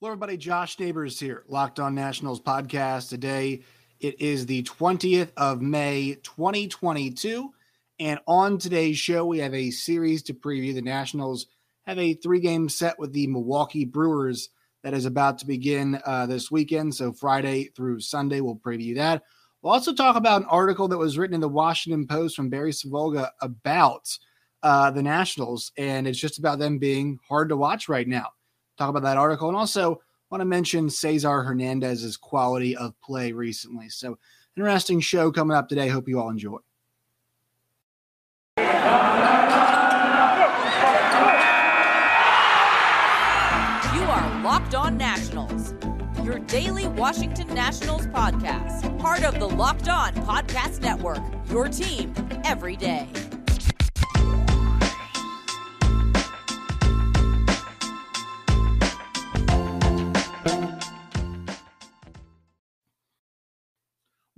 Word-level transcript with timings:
Hello, 0.00 0.12
everybody. 0.12 0.36
Josh 0.36 0.78
Neighbors 0.78 1.18
here, 1.18 1.42
Locked 1.48 1.80
On 1.80 1.92
Nationals 1.92 2.40
podcast. 2.40 3.08
Today, 3.08 3.64
it 3.98 4.20
is 4.20 4.46
the 4.46 4.62
20th 4.62 5.32
of 5.36 5.60
May, 5.60 6.20
2022. 6.22 7.52
And 7.98 8.20
on 8.28 8.58
today's 8.58 8.96
show, 8.96 9.26
we 9.26 9.40
have 9.40 9.54
a 9.54 9.72
series 9.72 10.22
to 10.22 10.34
preview. 10.34 10.72
The 10.72 10.82
Nationals 10.82 11.46
have 11.84 11.98
a 11.98 12.14
three 12.14 12.38
game 12.38 12.68
set 12.68 12.96
with 12.96 13.12
the 13.12 13.26
Milwaukee 13.26 13.84
Brewers 13.84 14.50
that 14.84 14.94
is 14.94 15.04
about 15.04 15.36
to 15.38 15.46
begin 15.48 16.00
uh, 16.06 16.26
this 16.26 16.48
weekend. 16.48 16.94
So, 16.94 17.12
Friday 17.12 17.64
through 17.74 17.98
Sunday, 17.98 18.40
we'll 18.40 18.54
preview 18.54 18.94
that. 18.94 19.24
We'll 19.62 19.72
also 19.72 19.92
talk 19.92 20.14
about 20.14 20.42
an 20.42 20.48
article 20.48 20.86
that 20.86 20.96
was 20.96 21.18
written 21.18 21.34
in 21.34 21.40
the 21.40 21.48
Washington 21.48 22.06
Post 22.06 22.36
from 22.36 22.50
Barry 22.50 22.70
Svrluga 22.70 23.30
about 23.42 24.16
uh, 24.62 24.92
the 24.92 25.02
Nationals. 25.02 25.72
And 25.76 26.06
it's 26.06 26.20
just 26.20 26.38
about 26.38 26.60
them 26.60 26.78
being 26.78 27.18
hard 27.28 27.48
to 27.48 27.56
watch 27.56 27.88
right 27.88 28.06
now 28.06 28.28
talk 28.78 28.88
about 28.90 29.02
that 29.02 29.16
article. 29.16 29.48
And 29.48 29.56
also 29.56 30.00
want 30.30 30.40
to 30.40 30.46
mention 30.46 30.88
Cesar 30.88 31.42
Hernandez's 31.42 32.16
quality 32.16 32.76
of 32.76 32.98
play 33.00 33.32
recently. 33.32 33.88
So, 33.88 34.18
interesting 34.56 35.00
show 35.00 35.30
coming 35.30 35.56
up 35.56 35.68
today. 35.68 35.88
Hope 35.88 36.08
you 36.08 36.20
all 36.20 36.30
enjoy. 36.30 36.58
You 38.58 38.64
are 44.04 44.42
Locked 44.42 44.74
On 44.74 44.96
Nationals, 44.96 45.74
your 46.24 46.38
daily 46.40 46.86
Washington 46.88 47.52
Nationals 47.54 48.06
podcast, 48.08 48.98
part 48.98 49.24
of 49.24 49.38
the 49.38 49.48
Locked 49.48 49.88
On 49.88 50.12
Podcast 50.14 50.80
Network, 50.80 51.22
your 51.50 51.68
team 51.68 52.14
every 52.44 52.76
day. 52.76 53.08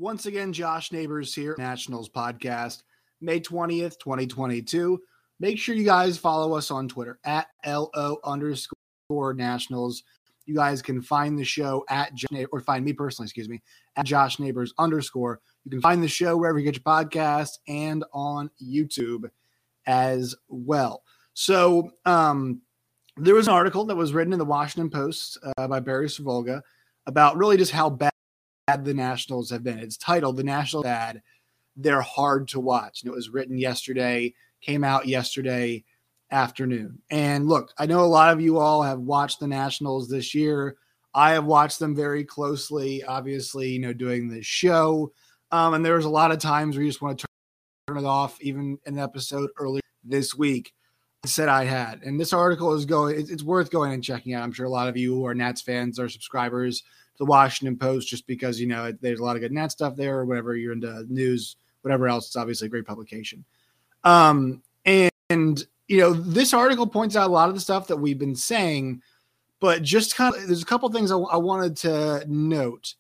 Once 0.00 0.24
again, 0.24 0.50
Josh 0.50 0.92
Neighbors 0.92 1.34
here, 1.34 1.54
Nationals 1.58 2.08
Podcast, 2.08 2.84
May 3.20 3.38
20th, 3.38 3.98
2022. 3.98 4.98
Make 5.40 5.58
sure 5.58 5.74
you 5.74 5.84
guys 5.84 6.16
follow 6.16 6.54
us 6.56 6.70
on 6.70 6.88
Twitter 6.88 7.18
at 7.24 7.48
LO 7.66 8.16
underscore 8.24 9.34
Nationals. 9.34 10.02
You 10.46 10.54
guys 10.54 10.80
can 10.80 11.02
find 11.02 11.38
the 11.38 11.44
show 11.44 11.84
at, 11.90 12.12
or 12.50 12.60
find 12.62 12.82
me 12.82 12.94
personally, 12.94 13.26
excuse 13.26 13.50
me, 13.50 13.60
at 13.96 14.06
Josh 14.06 14.38
Neighbors 14.38 14.72
underscore. 14.78 15.38
You 15.66 15.70
can 15.70 15.82
find 15.82 16.02
the 16.02 16.08
show 16.08 16.34
wherever 16.34 16.58
you 16.58 16.64
get 16.64 16.76
your 16.76 16.82
podcast 16.82 17.58
and 17.68 18.02
on 18.14 18.48
YouTube 18.58 19.28
as 19.84 20.34
well. 20.48 21.02
So, 21.34 21.90
um, 22.06 22.62
there 23.18 23.34
was 23.34 23.48
an 23.48 23.52
article 23.52 23.84
that 23.84 23.96
was 23.96 24.14
written 24.14 24.32
in 24.32 24.38
the 24.38 24.46
Washington 24.46 24.88
Post 24.88 25.36
uh, 25.58 25.68
by 25.68 25.78
Barry 25.78 26.06
Svrluga 26.06 26.62
about 27.04 27.36
really 27.36 27.58
just 27.58 27.72
how 27.72 27.90
bad 27.90 28.10
the 28.84 28.94
Nationals 28.94 29.50
have 29.50 29.62
been. 29.62 29.78
It's 29.78 29.96
titled 29.96 30.36
The 30.36 30.44
National 30.44 30.82
Bad. 30.82 31.22
They're 31.76 32.00
hard 32.00 32.48
to 32.48 32.60
watch. 32.60 33.02
And 33.02 33.10
it 33.10 33.14
was 33.14 33.30
written 33.30 33.58
yesterday, 33.58 34.34
came 34.60 34.84
out 34.84 35.06
yesterday 35.06 35.84
afternoon. 36.30 36.98
And 37.10 37.48
look, 37.48 37.72
I 37.78 37.86
know 37.86 38.00
a 38.00 38.06
lot 38.06 38.32
of 38.32 38.40
you 38.40 38.58
all 38.58 38.82
have 38.82 39.00
watched 39.00 39.40
the 39.40 39.48
Nationals 39.48 40.08
this 40.08 40.34
year. 40.34 40.76
I 41.14 41.32
have 41.32 41.44
watched 41.44 41.78
them 41.78 41.94
very 41.94 42.24
closely, 42.24 43.02
obviously, 43.04 43.70
you 43.70 43.80
know, 43.80 43.92
doing 43.92 44.28
this 44.28 44.46
show. 44.46 45.12
Um, 45.50 45.74
and 45.74 45.84
there 45.84 45.96
was 45.96 46.04
a 46.04 46.10
lot 46.10 46.30
of 46.30 46.38
times 46.38 46.76
where 46.76 46.84
you 46.84 46.90
just 46.90 47.02
want 47.02 47.18
to 47.18 47.26
turn 47.88 47.96
it 47.98 48.04
off, 48.04 48.40
even 48.40 48.78
the 48.86 49.00
episode 49.00 49.50
earlier 49.58 49.82
this 50.04 50.34
week. 50.36 50.72
Said 51.26 51.48
I 51.50 51.64
had. 51.64 52.02
And 52.02 52.18
this 52.18 52.32
article 52.32 52.72
is 52.72 52.86
going, 52.86 53.20
it's 53.28 53.42
worth 53.42 53.70
going 53.70 53.92
and 53.92 54.02
checking 54.02 54.32
out. 54.32 54.42
I'm 54.42 54.52
sure 54.52 54.64
a 54.64 54.70
lot 54.70 54.88
of 54.88 54.96
you 54.96 55.14
who 55.14 55.26
are 55.26 55.34
Nats 55.34 55.60
fans 55.60 55.98
are 55.98 56.08
subscribers 56.08 56.80
to 56.80 56.86
the 57.18 57.24
Washington 57.26 57.76
Post 57.76 58.08
just 58.08 58.26
because 58.26 58.58
you 58.58 58.66
know 58.66 58.90
there's 59.02 59.20
a 59.20 59.24
lot 59.24 59.36
of 59.36 59.42
good 59.42 59.52
Nats 59.52 59.74
stuff 59.74 59.96
there, 59.96 60.18
or 60.18 60.24
whatever 60.24 60.56
you're 60.56 60.72
into 60.72 61.04
news, 61.10 61.56
whatever 61.82 62.08
else. 62.08 62.28
It's 62.28 62.36
obviously 62.36 62.66
a 62.66 62.70
great 62.70 62.86
publication. 62.86 63.44
Um, 64.02 64.62
and, 64.86 65.10
and 65.28 65.66
you 65.88 65.98
know 65.98 66.14
this 66.14 66.54
article 66.54 66.86
points 66.86 67.16
out 67.16 67.28
a 67.28 67.32
lot 67.32 67.50
of 67.50 67.54
the 67.54 67.60
stuff 67.60 67.88
that 67.88 67.98
we've 67.98 68.18
been 68.18 68.34
saying, 68.34 69.02
but 69.60 69.82
just 69.82 70.16
kind 70.16 70.34
of 70.34 70.46
there's 70.46 70.62
a 70.62 70.66
couple 70.66 70.88
things 70.88 71.12
I, 71.12 71.18
I 71.18 71.36
wanted 71.36 71.76
to 71.78 72.24
note 72.28 72.94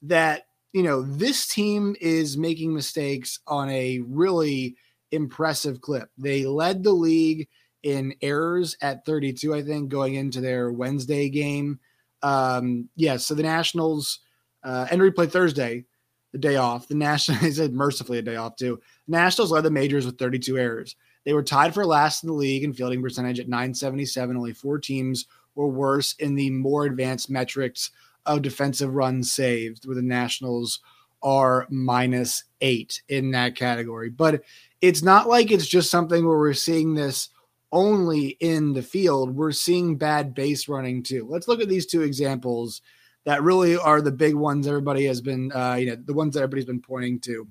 that 0.00 0.46
you 0.72 0.82
know 0.82 1.02
this 1.02 1.46
team 1.46 1.94
is 2.00 2.38
making 2.38 2.72
mistakes 2.72 3.40
on 3.46 3.68
a 3.68 4.00
really 4.06 4.76
impressive 5.12 5.82
clip. 5.82 6.08
They 6.16 6.46
led 6.46 6.82
the 6.82 6.92
league 6.92 7.48
in 7.82 8.14
errors 8.22 8.76
at 8.82 9.04
32, 9.04 9.54
I 9.54 9.62
think, 9.62 9.88
going 9.88 10.14
into 10.14 10.40
their 10.40 10.72
Wednesday 10.72 11.28
game. 11.28 11.78
Um, 12.22 12.88
yeah, 12.96 13.16
so 13.16 13.34
the 13.34 13.42
Nationals 13.42 14.20
uh, 14.64 14.86
and 14.90 15.00
replay 15.00 15.30
Thursday, 15.30 15.84
the 16.32 16.38
day 16.38 16.56
off. 16.56 16.88
The 16.88 16.94
Nationals 16.94 17.42
I 17.44 17.50
said 17.50 17.72
mercifully 17.72 18.18
a 18.18 18.22
day 18.22 18.36
off 18.36 18.56
too. 18.56 18.80
The 19.06 19.16
Nationals 19.16 19.52
led 19.52 19.64
the 19.64 19.70
majors 19.70 20.06
with 20.06 20.18
32 20.18 20.58
errors. 20.58 20.96
They 21.24 21.32
were 21.32 21.42
tied 21.42 21.74
for 21.74 21.84
last 21.84 22.22
in 22.22 22.28
the 22.28 22.34
league 22.34 22.64
in 22.64 22.72
fielding 22.72 23.02
percentage 23.02 23.40
at 23.40 23.48
977. 23.48 24.36
Only 24.36 24.52
four 24.52 24.78
teams 24.78 25.26
were 25.54 25.68
worse 25.68 26.14
in 26.14 26.34
the 26.34 26.50
more 26.50 26.84
advanced 26.84 27.30
metrics 27.30 27.90
of 28.26 28.42
defensive 28.42 28.94
runs 28.94 29.32
saved, 29.32 29.86
where 29.86 29.96
the 29.96 30.02
Nationals 30.02 30.80
are 31.22 31.66
minus 31.70 32.44
eight 32.60 33.02
in 33.08 33.30
that 33.32 33.56
category. 33.56 34.10
But 34.10 34.42
it's 34.80 35.02
not 35.02 35.28
like 35.28 35.50
it's 35.50 35.66
just 35.66 35.90
something 35.90 36.26
where 36.26 36.38
we're 36.38 36.52
seeing 36.52 36.94
this 36.94 37.30
only 37.72 38.28
in 38.40 38.72
the 38.72 38.82
field, 38.82 39.34
we're 39.34 39.52
seeing 39.52 39.96
bad 39.96 40.34
base 40.34 40.68
running 40.68 41.02
too. 41.02 41.26
Let's 41.28 41.48
look 41.48 41.60
at 41.60 41.68
these 41.68 41.86
two 41.86 42.02
examples 42.02 42.82
that 43.24 43.42
really 43.42 43.76
are 43.76 44.00
the 44.00 44.12
big 44.12 44.34
ones 44.34 44.66
everybody 44.66 45.04
has 45.06 45.20
been, 45.20 45.50
uh, 45.52 45.74
you 45.74 45.86
know, 45.86 45.96
the 45.96 46.14
ones 46.14 46.34
that 46.34 46.40
everybody's 46.40 46.64
been 46.64 46.80
pointing 46.80 47.20
to. 47.20 47.46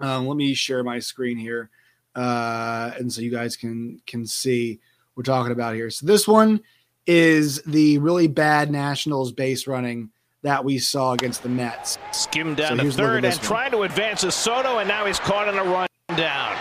Um, 0.00 0.26
let 0.26 0.36
me 0.36 0.54
share 0.54 0.82
my 0.82 0.98
screen 0.98 1.38
here, 1.38 1.70
uh, 2.14 2.92
and 2.98 3.12
so 3.12 3.22
you 3.22 3.30
guys 3.30 3.56
can 3.56 4.00
can 4.06 4.26
see 4.26 4.78
we're 5.14 5.22
talking 5.22 5.52
about 5.52 5.74
here. 5.74 5.90
So 5.90 6.06
this 6.06 6.28
one 6.28 6.60
is 7.06 7.62
the 7.62 7.98
really 7.98 8.26
bad 8.26 8.70
Nationals 8.70 9.32
base 9.32 9.66
running 9.66 10.10
that 10.42 10.64
we 10.64 10.78
saw 10.78 11.12
against 11.12 11.42
the 11.42 11.48
Mets. 11.48 11.98
Skimmed 12.12 12.58
down 12.58 12.78
so 12.78 12.84
to 12.84 12.92
third 12.92 13.24
and 13.24 13.34
one. 13.34 13.44
trying 13.44 13.70
to 13.70 13.82
advance 13.82 14.22
a 14.22 14.30
Soto, 14.30 14.78
and 14.78 14.88
now 14.88 15.06
he's 15.06 15.18
caught 15.18 15.48
in 15.48 15.58
a 15.58 15.64
run 15.64 15.88
down. 16.14 16.56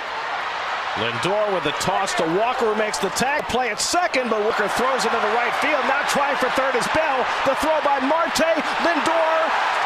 Lindor 0.95 1.53
with 1.53 1.65
the 1.65 1.75
toss 1.83 2.13
to 2.15 2.23
Walker 2.39 2.71
who 2.71 2.75
makes 2.75 2.97
the 2.99 3.09
tag 3.19 3.43
play 3.49 3.69
at 3.69 3.81
second, 3.81 4.29
but 4.29 4.39
Walker 4.39 4.69
throws 4.79 5.03
it 5.03 5.11
into 5.11 5.27
right 5.35 5.51
field. 5.59 5.83
Now 5.91 6.07
trying 6.07 6.37
for 6.37 6.47
third 6.55 6.73
is 6.73 6.87
Bell. 6.95 7.19
The 7.43 7.53
throw 7.59 7.83
by 7.83 7.99
Marte. 7.99 8.55
Lindor 8.79 9.35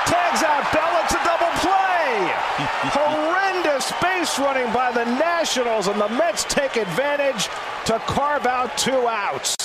tags 0.05 0.43
out 0.45 0.69
Bell. 0.69 0.93
It's 1.01 1.17
a 1.17 1.23
double 1.25 1.49
play. 1.65 2.29
Horrendous 2.93 3.91
base 3.99 4.37
running 4.37 4.71
by 4.71 4.91
the 4.91 5.05
Nationals, 5.17 5.87
and 5.87 5.99
the 5.99 6.09
Mets 6.09 6.43
take 6.43 6.75
advantage 6.75 7.49
to 7.85 7.97
carve 8.05 8.45
out 8.45 8.77
two 8.77 9.07
outs. 9.07 9.55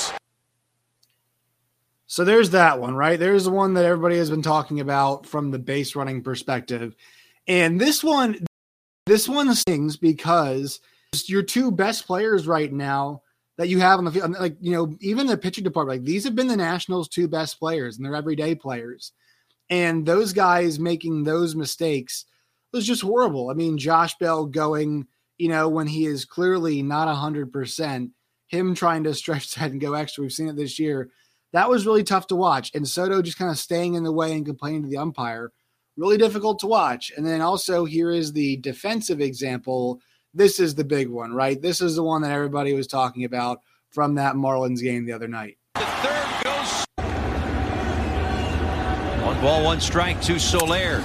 So 2.06 2.24
there's 2.24 2.50
that 2.50 2.80
one, 2.80 2.94
right? 2.94 3.18
There's 3.18 3.44
the 3.44 3.50
one 3.50 3.74
that 3.74 3.84
everybody 3.84 4.16
has 4.16 4.30
been 4.30 4.40
talking 4.40 4.80
about 4.80 5.26
from 5.26 5.50
the 5.50 5.58
base 5.58 5.94
running 5.94 6.22
perspective. 6.22 6.96
And 7.46 7.78
this 7.78 8.02
one, 8.02 8.46
this 9.04 9.28
one 9.28 9.54
stings 9.54 9.98
because– 9.98 10.80
your 11.28 11.42
two 11.42 11.70
best 11.70 12.06
players 12.06 12.46
right 12.46 12.72
now 12.72 13.22
that 13.56 13.68
you 13.68 13.80
have 13.80 13.98
on 13.98 14.04
the 14.04 14.12
field. 14.12 14.32
Like, 14.32 14.56
you 14.60 14.72
know, 14.72 14.96
even 15.00 15.26
the 15.26 15.36
pitching 15.36 15.64
department, 15.64 16.00
like 16.00 16.06
these 16.06 16.24
have 16.24 16.34
been 16.34 16.48
the 16.48 16.56
Nationals' 16.56 17.08
two 17.08 17.28
best 17.28 17.58
players 17.58 17.96
and 17.96 18.04
they're 18.04 18.16
everyday 18.16 18.54
players. 18.54 19.12
And 19.70 20.04
those 20.04 20.32
guys 20.32 20.78
making 20.78 21.24
those 21.24 21.54
mistakes 21.54 22.26
was 22.72 22.86
just 22.86 23.02
horrible. 23.02 23.50
I 23.50 23.54
mean, 23.54 23.78
Josh 23.78 24.16
Bell 24.18 24.46
going, 24.46 25.06
you 25.38 25.48
know, 25.48 25.68
when 25.68 25.86
he 25.86 26.06
is 26.06 26.24
clearly 26.24 26.82
not 26.82 27.08
100%, 27.08 28.10
him 28.48 28.74
trying 28.74 29.04
to 29.04 29.14
stretch 29.14 29.54
that 29.54 29.70
and 29.70 29.80
go 29.80 29.94
extra. 29.94 30.22
We've 30.22 30.32
seen 30.32 30.48
it 30.48 30.56
this 30.56 30.78
year. 30.78 31.10
That 31.52 31.70
was 31.70 31.86
really 31.86 32.02
tough 32.02 32.26
to 32.28 32.36
watch. 32.36 32.72
And 32.74 32.86
Soto 32.86 33.22
just 33.22 33.38
kind 33.38 33.50
of 33.50 33.58
staying 33.58 33.94
in 33.94 34.02
the 34.02 34.12
way 34.12 34.32
and 34.32 34.44
complaining 34.44 34.82
to 34.82 34.88
the 34.88 34.96
umpire, 34.96 35.52
really 35.96 36.18
difficult 36.18 36.58
to 36.60 36.66
watch. 36.66 37.12
And 37.16 37.24
then 37.24 37.40
also, 37.40 37.84
here 37.84 38.10
is 38.10 38.32
the 38.32 38.56
defensive 38.56 39.20
example 39.20 40.00
this 40.34 40.58
is 40.58 40.74
the 40.74 40.84
big 40.84 41.08
one, 41.08 41.32
right? 41.32 41.60
This 41.60 41.80
is 41.80 41.94
the 41.94 42.02
one 42.02 42.22
that 42.22 42.32
everybody 42.32 42.74
was 42.74 42.86
talking 42.86 43.24
about 43.24 43.60
from 43.90 44.16
that 44.16 44.34
Marlins 44.34 44.82
game 44.82 45.06
the 45.06 45.12
other 45.12 45.28
night. 45.28 45.56
The 45.76 45.86
third 46.02 46.28
goes. 46.42 46.84
One 49.22 49.40
ball, 49.40 49.64
one 49.64 49.80
strike 49.80 50.20
to 50.22 50.38
Soler. 50.40 51.00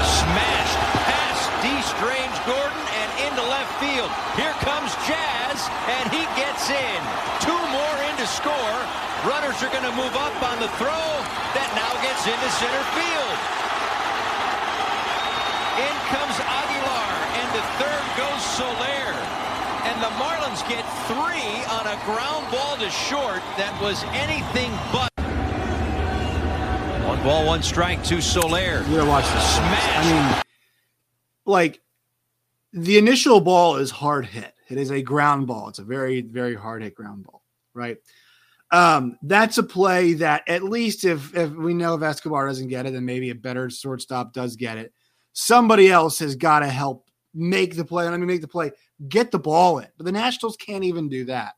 Smashed 0.00 0.80
past 1.04 1.44
D. 1.60 1.68
Strange 1.84 2.36
Gordon 2.48 2.84
and 2.96 3.10
into 3.28 3.44
left 3.52 3.68
field. 3.76 4.08
Here 4.40 4.56
comes 4.64 4.96
Jazz, 5.04 5.68
and 6.00 6.08
he 6.08 6.24
gets 6.40 6.72
in. 6.72 7.00
Two 7.44 7.60
more 7.68 7.96
in 8.08 8.16
to 8.16 8.26
score. 8.26 8.80
Runners 9.28 9.60
are 9.60 9.68
going 9.68 9.84
to 9.84 9.92
move 9.92 10.16
up 10.16 10.32
on 10.40 10.56
the 10.64 10.72
throw 10.80 11.06
that 11.52 11.68
now 11.76 11.92
gets 12.00 12.24
into 12.24 12.48
center 12.56 12.84
field. 12.96 13.38
In 15.84 15.96
comes 16.08 16.36
Aguilar, 16.40 17.12
and 17.36 17.48
to 17.52 17.62
third 17.76 18.04
goes 18.16 18.44
Soler. 18.60 19.16
And 19.88 20.02
the 20.02 20.12
Marlins 20.20 20.68
get 20.68 20.84
three 21.08 21.64
on 21.72 21.86
a 21.86 21.98
ground 22.04 22.46
ball 22.52 22.76
to 22.76 22.90
short 22.90 23.40
that 23.56 23.74
was 23.80 24.04
anything 24.12 24.70
but. 24.92 25.08
One 27.08 27.22
ball 27.22 27.46
one 27.46 27.62
strike 27.62 28.04
to 28.04 28.20
Soler. 28.20 28.84
You 28.86 28.96
gotta 28.96 29.08
watch 29.08 29.24
this. 29.32 29.54
Smash. 29.54 29.96
I 29.96 30.32
mean, 30.34 30.42
like 31.46 31.80
the 32.74 32.98
initial 32.98 33.40
ball 33.40 33.76
is 33.76 33.90
hard 33.90 34.26
hit. 34.26 34.52
It 34.68 34.76
is 34.76 34.90
a 34.90 35.00
ground 35.00 35.46
ball. 35.46 35.70
It's 35.70 35.78
a 35.78 35.84
very, 35.84 36.20
very 36.20 36.54
hard 36.54 36.82
hit 36.82 36.94
ground 36.94 37.24
ball, 37.24 37.42
right? 37.72 37.96
Um, 38.70 39.16
that's 39.22 39.56
a 39.56 39.62
play 39.62 40.12
that 40.14 40.42
at 40.46 40.64
least 40.64 41.06
if 41.06 41.34
if 41.34 41.50
we 41.52 41.72
know 41.72 41.94
if 41.94 42.02
Escobar 42.02 42.46
doesn't 42.46 42.68
get 42.68 42.84
it, 42.84 42.92
then 42.92 43.06
maybe 43.06 43.30
a 43.30 43.34
better 43.34 43.70
shortstop 43.70 44.34
does 44.34 44.54
get 44.54 44.76
it. 44.76 44.92
Somebody 45.32 45.90
else 45.90 46.18
has 46.18 46.36
got 46.36 46.58
to 46.58 46.68
help 46.68 47.09
make 47.34 47.76
the 47.76 47.84
play. 47.84 48.06
And 48.06 48.14
I 48.14 48.18
mean, 48.18 48.26
make 48.26 48.40
the 48.40 48.48
play, 48.48 48.72
get 49.08 49.30
the 49.30 49.38
ball 49.38 49.78
in. 49.78 49.88
But 49.96 50.06
the 50.06 50.12
Nationals 50.12 50.56
can't 50.56 50.84
even 50.84 51.08
do 51.08 51.24
that. 51.26 51.54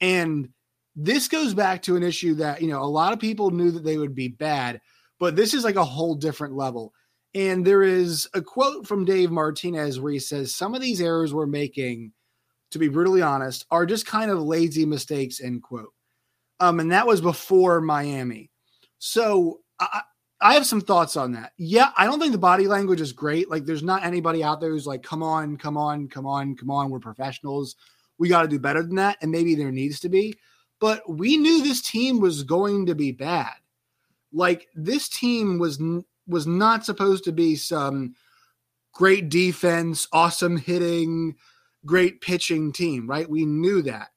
And 0.00 0.48
this 0.96 1.28
goes 1.28 1.54
back 1.54 1.82
to 1.82 1.96
an 1.96 2.02
issue 2.02 2.34
that 2.34 2.62
you 2.62 2.68
know 2.68 2.82
a 2.82 2.84
lot 2.84 3.12
of 3.12 3.18
people 3.18 3.50
knew 3.50 3.70
that 3.72 3.84
they 3.84 3.98
would 3.98 4.14
be 4.14 4.28
bad, 4.28 4.80
but 5.18 5.36
this 5.36 5.54
is 5.54 5.64
like 5.64 5.76
a 5.76 5.84
whole 5.84 6.14
different 6.14 6.54
level. 6.54 6.92
And 7.34 7.66
there 7.66 7.82
is 7.82 8.28
a 8.34 8.40
quote 8.40 8.86
from 8.86 9.04
Dave 9.04 9.30
Martinez 9.30 9.98
where 9.98 10.12
he 10.12 10.20
says 10.20 10.54
some 10.54 10.74
of 10.74 10.80
these 10.80 11.00
errors 11.00 11.34
we're 11.34 11.46
making, 11.46 12.12
to 12.70 12.78
be 12.78 12.88
brutally 12.88 13.22
honest, 13.22 13.66
are 13.72 13.86
just 13.86 14.06
kind 14.06 14.30
of 14.30 14.40
lazy 14.40 14.86
mistakes. 14.86 15.40
End 15.40 15.62
quote. 15.62 15.92
Um, 16.60 16.78
and 16.78 16.92
that 16.92 17.08
was 17.08 17.20
before 17.20 17.80
Miami. 17.80 18.50
So 18.98 19.60
I, 19.80 20.02
I 20.40 20.54
have 20.54 20.66
some 20.66 20.80
thoughts 20.80 21.16
on 21.16 21.32
that. 21.32 21.52
Yeah, 21.56 21.90
I 21.96 22.04
don't 22.04 22.18
think 22.20 22.32
the 22.32 22.38
body 22.38 22.66
language 22.66 23.00
is 23.00 23.12
great. 23.12 23.48
Like, 23.48 23.64
there's 23.64 23.82
not 23.82 24.04
anybody 24.04 24.42
out 24.42 24.60
there 24.60 24.70
who's 24.70 24.86
like, 24.86 25.02
come 25.02 25.22
on, 25.22 25.56
come 25.56 25.76
on, 25.76 26.08
come 26.08 26.26
on, 26.26 26.56
come 26.56 26.70
on. 26.70 26.90
We're 26.90 26.98
professionals. 26.98 27.76
We 28.18 28.28
got 28.28 28.42
to 28.42 28.48
do 28.48 28.58
better 28.58 28.82
than 28.82 28.96
that. 28.96 29.18
And 29.22 29.30
maybe 29.30 29.54
there 29.54 29.72
needs 29.72 30.00
to 30.00 30.08
be. 30.08 30.34
But 30.80 31.08
we 31.08 31.36
knew 31.36 31.62
this 31.62 31.80
team 31.82 32.20
was 32.20 32.42
going 32.42 32.86
to 32.86 32.94
be 32.94 33.12
bad. 33.12 33.54
Like, 34.32 34.68
this 34.74 35.08
team 35.08 35.58
was 35.58 35.80
was 36.26 36.46
not 36.46 36.84
supposed 36.84 37.24
to 37.24 37.32
be 37.32 37.54
some 37.54 38.14
great 38.92 39.28
defense, 39.28 40.08
awesome 40.12 40.56
hitting, 40.56 41.36
great 41.84 42.20
pitching 42.20 42.72
team, 42.72 43.08
right? 43.08 43.28
We 43.28 43.44
knew 43.44 43.82
that. 43.82 44.08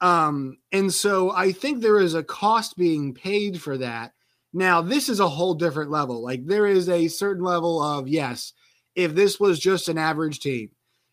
Um, 0.00 0.58
and 0.72 0.92
so 0.92 1.30
I 1.30 1.52
think 1.52 1.80
there 1.80 2.00
is 2.00 2.14
a 2.14 2.22
cost 2.22 2.76
being 2.76 3.14
paid 3.14 3.60
for 3.60 3.78
that. 3.78 4.12
Now, 4.52 4.80
this 4.80 5.08
is 5.08 5.20
a 5.20 5.28
whole 5.28 5.54
different 5.54 5.90
level. 5.90 6.22
Like 6.22 6.46
there 6.46 6.66
is 6.66 6.88
a 6.88 7.08
certain 7.08 7.44
level 7.44 7.82
of 7.82 8.08
yes, 8.08 8.52
if 8.94 9.14
this 9.14 9.38
was 9.38 9.58
just 9.58 9.88
an 9.88 9.98
average 9.98 10.40
team, 10.40 10.70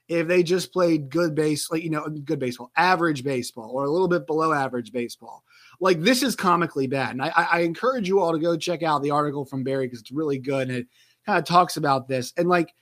if 0.08 0.28
they 0.28 0.44
just 0.44 0.72
played 0.72 1.10
good 1.10 1.36
base, 1.36 1.70
like 1.72 1.84
you 1.84 1.90
know, 1.90 2.08
good 2.08 2.40
baseball, 2.40 2.72
average 2.78 3.24
baseball, 3.24 3.72
or 3.72 3.86
a 3.86 3.90
little 3.90 4.08
bit 4.08 4.28
below 4.28 4.54
average 4.54 4.92
baseball, 4.92 5.44
like 5.80 6.02
this 6.02 6.24
is 6.24 6.36
comically 6.36 6.88
bad. 6.88 7.12
And 7.12 7.22
I, 7.22 7.32
I 7.36 7.60
encourage 7.60 8.08
you 8.08 8.20
all 8.20 8.32
to 8.32 8.40
go 8.40 8.58
check 8.58 8.84
out 8.84 9.02
the 9.02 9.12
article 9.12 9.46
from 9.46 9.64
Barry 9.64 9.88
because 9.88 10.02
it's 10.02 10.12
really 10.12 10.40
good 10.40 10.70
and 10.70 10.78
it 10.78 10.88
kind 11.26 11.40
of 11.40 11.46
talks 11.46 11.78
about 11.78 12.08
this. 12.08 12.34
And 12.38 12.48
like, 12.48 12.74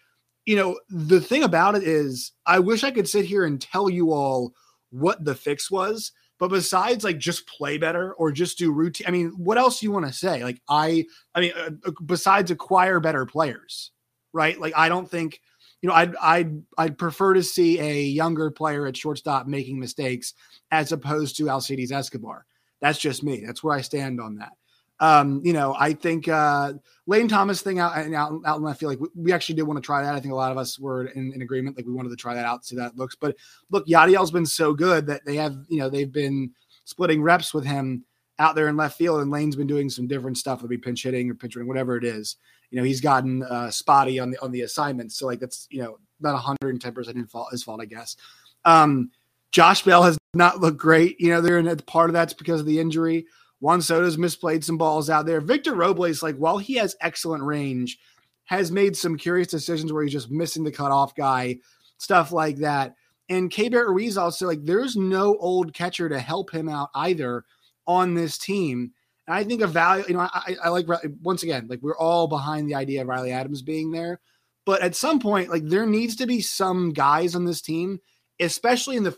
you 0.46 0.56
know, 0.56 0.80
the 0.90 1.22
thing 1.22 1.44
about 1.44 1.76
it 1.76 1.84
is, 1.84 2.32
I 2.46 2.60
wish 2.60 2.84
I 2.84 2.92
could 2.92 3.08
sit 3.08 3.26
here 3.26 3.46
and 3.46 3.62
tell 3.62 3.90
you 3.90 4.12
all 4.12 4.54
what 4.90 5.24
the 5.24 5.36
fix 5.36 5.70
was. 5.72 6.12
But 6.42 6.50
besides 6.50 7.04
like 7.04 7.20
just 7.20 7.46
play 7.46 7.78
better 7.78 8.16
or 8.16 8.32
just 8.32 8.58
do 8.58 8.72
routine, 8.72 9.06
I 9.08 9.12
mean, 9.12 9.32
what 9.38 9.60
else 9.60 9.80
do 9.80 9.86
you 9.86 9.92
want 9.92 10.08
to 10.08 10.12
say? 10.12 10.44
Like 10.44 10.60
I, 10.68 11.06
I 11.36 11.40
mean, 11.40 11.52
uh, 11.56 11.70
uh, 11.86 11.92
besides 12.04 12.50
acquire 12.50 13.00
better 13.00 13.28
players, 13.28 13.92
right? 14.34 14.60
Like 14.60 14.74
I 14.76 14.90
don't 14.90 15.08
think, 15.08 15.40
you 15.84 15.88
know, 15.88 15.94
I'd 15.94 16.16
I'd 16.16 16.64
I'd 16.80 16.98
prefer 16.98 17.36
to 17.36 17.44
see 17.44 17.80
a 17.80 18.02
younger 18.06 18.50
player 18.50 18.88
at 18.88 18.98
shortstop 18.98 19.46
making 19.46 19.80
mistakes 19.80 20.34
as 20.72 20.92
opposed 20.92 21.38
to 21.38 21.48
Alcides 21.48 21.92
Escobar. 21.92 22.48
That's 22.82 22.98
just 22.98 23.22
me. 23.22 23.44
That's 23.46 23.64
where 23.64 23.76
I 23.78 23.82
stand 23.82 24.20
on 24.20 24.38
that. 24.38 24.54
Um, 25.02 25.42
you 25.44 25.52
know, 25.52 25.76
I 25.80 25.94
think 25.94 26.28
uh, 26.28 26.74
Lane 27.08 27.28
Thomas 27.28 27.62
thing 27.62 27.80
out, 27.80 27.98
out, 28.14 28.40
out 28.46 28.58
in 28.58 28.64
left 28.64 28.80
field, 28.80 28.92
like 28.92 29.00
we, 29.00 29.08
we, 29.16 29.32
actually 29.34 29.56
did 29.56 29.64
want 29.64 29.78
to 29.78 29.86
try 29.86 30.04
that. 30.04 30.14
I 30.14 30.20
think 30.20 30.32
a 30.32 30.36
lot 30.36 30.52
of 30.52 30.60
us 30.60 30.78
were 30.78 31.08
in, 31.08 31.34
in, 31.34 31.42
agreement. 31.42 31.76
Like 31.76 31.88
we 31.88 31.92
wanted 31.92 32.10
to 32.10 32.16
try 32.16 32.36
that 32.36 32.46
out, 32.46 32.66
see 32.66 32.76
that 32.76 32.96
looks. 32.96 33.16
But 33.16 33.36
look, 33.72 33.88
Yadiel's 33.88 34.30
been 34.30 34.46
so 34.46 34.76
good 34.76 35.08
that 35.08 35.26
they 35.26 35.36
have, 35.38 35.56
you 35.70 35.80
know, 35.80 35.90
they've 35.90 36.12
been 36.12 36.52
splitting 36.86 37.24
reps 37.24 37.52
with 37.52 37.66
him 37.66 38.06
out 38.38 38.54
there 38.54 38.68
in 38.68 38.78
left 38.78 38.96
field, 38.96 39.22
and 39.22 39.32
Lane's 39.32 39.56
been 39.56 39.66
doing 39.66 39.90
some 39.90 40.08
different 40.08 40.38
stuff. 40.38 40.60
It'll 40.60 40.70
be 40.70 40.78
pinch 40.78 41.02
hitting 41.02 41.32
or 41.32 41.34
pinch 41.34 41.56
hitting, 41.56 41.68
whatever 41.68 41.98
it 41.98 42.04
is. 42.04 42.36
You 42.70 42.78
know, 42.78 42.84
he's 42.84 43.02
gotten 43.02 43.42
uh, 43.42 43.72
spotty 43.72 44.20
on 44.20 44.30
the 44.30 44.38
on 44.40 44.52
the 44.52 44.62
assignments. 44.62 45.18
So 45.18 45.26
like 45.26 45.40
that's 45.40 45.68
you 45.72 45.82
know 45.82 45.98
not 46.20 46.34
110 46.34 46.94
percent 46.94 47.18
his 47.52 47.64
fault, 47.64 47.82
I 47.82 47.86
guess. 47.86 48.18
Um, 48.66 49.10
Josh 49.52 49.84
Bell 49.84 50.04
has 50.04 50.18
not 50.34 50.62
looked 50.62 50.78
great. 50.78 51.20
You 51.20 51.30
know, 51.30 51.42
they're 51.42 51.58
in 51.58 51.76
part 51.88 52.10
of 52.10 52.14
that's 52.14 52.34
because 52.34 52.60
of 52.60 52.66
the 52.66 52.80
injury. 52.80 53.26
Juan 53.62 53.82
Soto's 53.82 54.18
misplayed 54.18 54.64
some 54.64 54.78
balls 54.78 55.10
out 55.10 55.26
there. 55.26 55.40
Victor 55.40 55.76
Robles, 55.76 56.22
like 56.22 56.36
while 56.36 56.58
he 56.58 56.76
has 56.76 56.96
excellent 57.00 57.44
range, 57.44 57.98
has 58.46 58.72
made 58.72 58.98
some 58.98 59.18
curious 59.18 59.48
decisions 59.48 59.94
where 59.94 60.04
he's 60.04 60.12
just 60.12 60.32
missing 60.32 60.64
the 60.64 60.72
cutoff 60.72 61.16
guy, 61.16 61.60
stuff 61.98 62.32
like 62.32 62.58
that. 62.58 62.96
And 63.30 63.50
Keibert 63.50 63.88
Ruiz 63.88 64.18
also 64.18 64.48
like 64.48 64.66
there's 64.66 64.98
no 64.98 65.38
old 65.38 65.74
catcher 65.74 66.10
to 66.10 66.20
help 66.20 66.52
him 66.52 66.68
out 66.68 66.90
either 66.96 67.46
on 67.88 68.16
this 68.16 68.38
team. 68.38 68.92
And 69.28 69.36
I 69.36 69.44
think 69.44 69.62
a 69.62 69.68
value, 69.68 70.04
you 70.08 70.16
know, 70.16 70.22
I, 70.22 70.58
I 70.64 70.70
like 70.70 70.88
once 71.22 71.44
again, 71.44 71.68
like 71.70 71.80
we're 71.82 71.98
all 71.98 72.28
behind 72.28 72.68
the 72.68 72.76
idea 72.76 73.02
of 73.02 73.08
Riley 73.08 73.32
Adams 73.32 73.62
being 73.62 73.92
there, 73.92 74.20
but 74.66 74.82
at 74.82 74.96
some 74.96 75.20
point, 75.20 75.50
like 75.50 75.64
there 75.66 75.86
needs 75.86 76.16
to 76.18 76.26
be 76.26 76.42
some 76.42 76.92
guys 76.94 77.36
on 77.36 77.46
this 77.46 77.62
team, 77.62 78.00
especially 78.40 78.98
in 78.98 79.04
the 79.04 79.18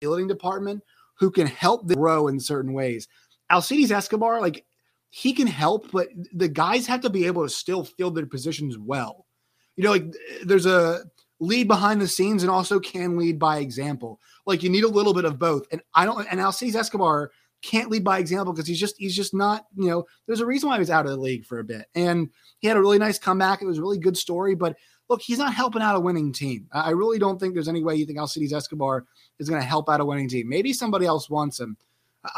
fielding 0.00 0.28
department, 0.28 0.82
who 1.18 1.30
can 1.30 1.46
help 1.46 1.86
them 1.86 1.98
grow 1.98 2.28
in 2.28 2.40
certain 2.40 2.72
ways. 2.72 3.08
Alcides 3.50 3.90
Escobar, 3.90 4.40
like 4.40 4.64
he 5.10 5.32
can 5.32 5.46
help, 5.46 5.90
but 5.92 6.08
the 6.32 6.48
guys 6.48 6.86
have 6.86 7.00
to 7.02 7.10
be 7.10 7.26
able 7.26 7.44
to 7.44 7.48
still 7.48 7.84
fill 7.84 8.10
their 8.10 8.26
positions 8.26 8.76
well. 8.78 9.26
You 9.76 9.84
know, 9.84 9.90
like 9.92 10.06
there's 10.44 10.66
a 10.66 11.04
lead 11.40 11.68
behind 11.68 12.00
the 12.00 12.08
scenes 12.08 12.42
and 12.42 12.50
also 12.50 12.80
can 12.80 13.16
lead 13.16 13.38
by 13.38 13.58
example. 13.58 14.20
Like 14.46 14.62
you 14.62 14.70
need 14.70 14.84
a 14.84 14.88
little 14.88 15.14
bit 15.14 15.24
of 15.24 15.38
both. 15.38 15.66
And 15.72 15.80
I 15.94 16.04
don't 16.04 16.26
and 16.30 16.40
Alcides 16.40 16.76
Escobar 16.76 17.30
can't 17.62 17.90
lead 17.90 18.04
by 18.04 18.18
example 18.18 18.52
because 18.52 18.68
he's 18.68 18.80
just 18.80 18.96
he's 18.98 19.16
just 19.16 19.34
not, 19.34 19.66
you 19.76 19.88
know, 19.88 20.04
there's 20.26 20.40
a 20.40 20.46
reason 20.46 20.68
why 20.68 20.76
he 20.76 20.80
was 20.80 20.90
out 20.90 21.06
of 21.06 21.12
the 21.12 21.16
league 21.16 21.46
for 21.46 21.58
a 21.58 21.64
bit. 21.64 21.86
And 21.94 22.28
he 22.58 22.68
had 22.68 22.76
a 22.76 22.80
really 22.80 22.98
nice 22.98 23.18
comeback. 23.18 23.62
It 23.62 23.66
was 23.66 23.78
a 23.78 23.82
really 23.82 23.98
good 23.98 24.16
story, 24.16 24.54
but 24.54 24.76
look, 25.08 25.20
he's 25.22 25.38
not 25.38 25.54
helping 25.54 25.82
out 25.82 25.96
a 25.96 26.00
winning 26.00 26.32
team. 26.32 26.66
I 26.72 26.90
really 26.90 27.18
don't 27.18 27.38
think 27.38 27.54
there's 27.54 27.68
any 27.68 27.82
way 27.82 27.96
you 27.96 28.06
think 28.06 28.18
Alcides 28.18 28.52
Escobar 28.52 29.04
is 29.38 29.48
going 29.48 29.60
to 29.60 29.66
help 29.66 29.88
out 29.88 30.00
a 30.00 30.04
winning 30.04 30.28
team. 30.28 30.48
Maybe 30.48 30.72
somebody 30.72 31.06
else 31.06 31.28
wants 31.28 31.60
him. 31.60 31.76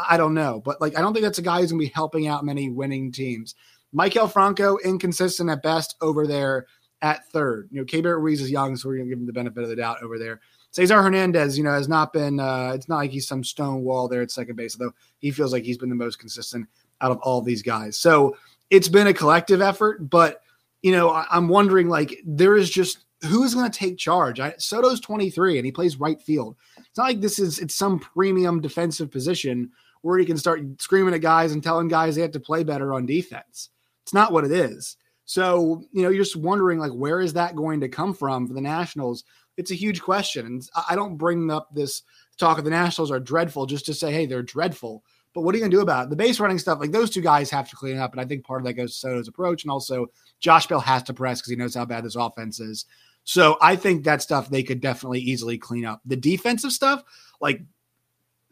I 0.09 0.17
don't 0.17 0.33
know, 0.33 0.61
but 0.63 0.81
like 0.81 0.97
I 0.97 1.01
don't 1.01 1.13
think 1.13 1.23
that's 1.23 1.37
a 1.37 1.43
guy 1.43 1.61
who's 1.61 1.71
gonna 1.71 1.79
be 1.79 1.91
helping 1.93 2.27
out 2.27 2.45
many 2.45 2.69
winning 2.69 3.11
teams. 3.11 3.55
Maikel 3.95 4.31
Franco 4.31 4.77
inconsistent 4.83 5.49
at 5.49 5.63
best 5.63 5.95
over 6.01 6.27
there 6.27 6.67
at 7.01 7.27
third. 7.29 7.69
You 7.71 7.79
know, 7.79 7.85
Keibert 7.85 8.21
Ruiz 8.21 8.41
is 8.41 8.51
young, 8.51 8.75
so 8.75 8.89
we're 8.89 8.97
gonna 8.97 9.09
give 9.09 9.19
him 9.19 9.25
the 9.25 9.33
benefit 9.33 9.63
of 9.63 9.69
the 9.69 9.75
doubt 9.75 10.03
over 10.03 10.19
there. 10.19 10.41
Cesar 10.71 11.01
Hernandez, 11.01 11.57
you 11.57 11.63
know, 11.63 11.71
has 11.71 11.87
not 11.87 12.13
been. 12.13 12.39
Uh, 12.39 12.71
it's 12.75 12.89
not 12.89 12.97
like 12.97 13.11
he's 13.11 13.27
some 13.27 13.43
stone 13.43 13.83
wall 13.83 14.07
there 14.07 14.21
at 14.21 14.31
second 14.31 14.55
base, 14.55 14.77
although 14.79 14.93
he 15.19 15.31
feels 15.31 15.53
like 15.53 15.63
he's 15.63 15.77
been 15.77 15.89
the 15.89 15.95
most 15.95 16.19
consistent 16.19 16.67
out 17.01 17.11
of 17.11 17.19
all 17.19 17.41
these 17.41 17.61
guys. 17.61 17.97
So 17.97 18.35
it's 18.69 18.89
been 18.89 19.07
a 19.07 19.13
collective 19.13 19.61
effort, 19.61 20.09
but 20.09 20.41
you 20.81 20.91
know, 20.91 21.09
I, 21.09 21.25
am 21.31 21.47
wondering 21.47 21.89
like 21.89 22.21
there 22.25 22.55
is 22.55 22.69
just 22.69 23.05
who's 23.25 23.53
going 23.53 23.69
to 23.69 23.79
take 23.79 23.97
charge. 23.97 24.39
I, 24.39 24.53
Soto's 24.57 24.99
23 24.99 25.57
and 25.57 25.65
he 25.65 25.71
plays 25.71 25.99
right 25.99 26.21
field. 26.21 26.55
It's 26.77 26.97
not 26.97 27.05
like 27.05 27.21
this 27.21 27.39
is 27.39 27.59
it's 27.59 27.75
some 27.75 27.99
premium 27.99 28.61
defensive 28.61 29.11
position 29.11 29.71
where 30.01 30.19
he 30.19 30.25
can 30.25 30.37
start 30.37 30.61
screaming 30.79 31.13
at 31.13 31.21
guys 31.21 31.51
and 31.51 31.63
telling 31.63 31.87
guys 31.87 32.15
they 32.15 32.21
have 32.21 32.31
to 32.31 32.39
play 32.39 32.63
better 32.63 32.93
on 32.93 33.05
defense. 33.05 33.69
It's 34.03 34.13
not 34.13 34.31
what 34.31 34.45
it 34.45 34.51
is. 34.51 34.97
So, 35.25 35.83
you 35.91 36.03
know, 36.03 36.09
you're 36.09 36.23
just 36.23 36.37
wondering 36.37 36.79
like 36.79 36.91
where 36.91 37.19
is 37.19 37.33
that 37.33 37.55
going 37.55 37.81
to 37.81 37.89
come 37.89 38.13
from 38.13 38.47
for 38.47 38.53
the 38.53 38.61
Nationals? 38.61 39.23
It's 39.57 39.71
a 39.71 39.75
huge 39.75 40.01
question. 40.01 40.45
And 40.45 40.69
I 40.89 40.95
don't 40.95 41.17
bring 41.17 41.51
up 41.51 41.67
this 41.73 42.03
talk 42.37 42.57
of 42.57 42.63
the 42.63 42.69
Nationals 42.69 43.11
are 43.11 43.19
dreadful 43.19 43.65
just 43.65 43.85
to 43.87 43.93
say, 43.93 44.11
hey, 44.11 44.25
they're 44.25 44.43
dreadful. 44.43 45.03
But 45.33 45.41
what 45.41 45.53
are 45.53 45.57
you 45.57 45.61
going 45.61 45.71
to 45.71 45.77
do 45.77 45.81
about 45.81 46.05
it? 46.05 46.09
The 46.11 46.15
base 46.15 46.39
running 46.39 46.57
stuff, 46.57 46.79
like 46.79 46.91
those 46.91 47.09
two 47.09 47.21
guys 47.21 47.49
have 47.51 47.69
to 47.69 47.75
clean 47.75 47.97
up. 47.97 48.11
And 48.11 48.21
I 48.21 48.25
think 48.25 48.45
part 48.45 48.61
of 48.61 48.65
that 48.65 48.73
goes 48.73 48.93
to 48.93 48.97
Soto's 48.97 49.27
approach. 49.27 49.63
And 49.63 49.71
also, 49.71 50.07
Josh 50.39 50.67
Bell 50.67 50.79
has 50.79 51.03
to 51.03 51.13
press 51.13 51.41
because 51.41 51.49
he 51.49 51.55
knows 51.55 51.75
how 51.75 51.85
bad 51.85 52.05
this 52.05 52.15
offense 52.15 52.59
is. 52.59 52.85
So 53.27 53.57
I 53.59 53.75
think 53.75 54.05
that 54.05 54.21
stuff 54.21 54.49
they 54.49 54.63
could 54.63 54.79
definitely 54.79 55.19
easily 55.19 55.57
clean 55.57 55.83
up. 55.83 55.99
The 56.05 56.15
defensive 56.15 56.71
stuff, 56.71 57.03
like 57.41 57.61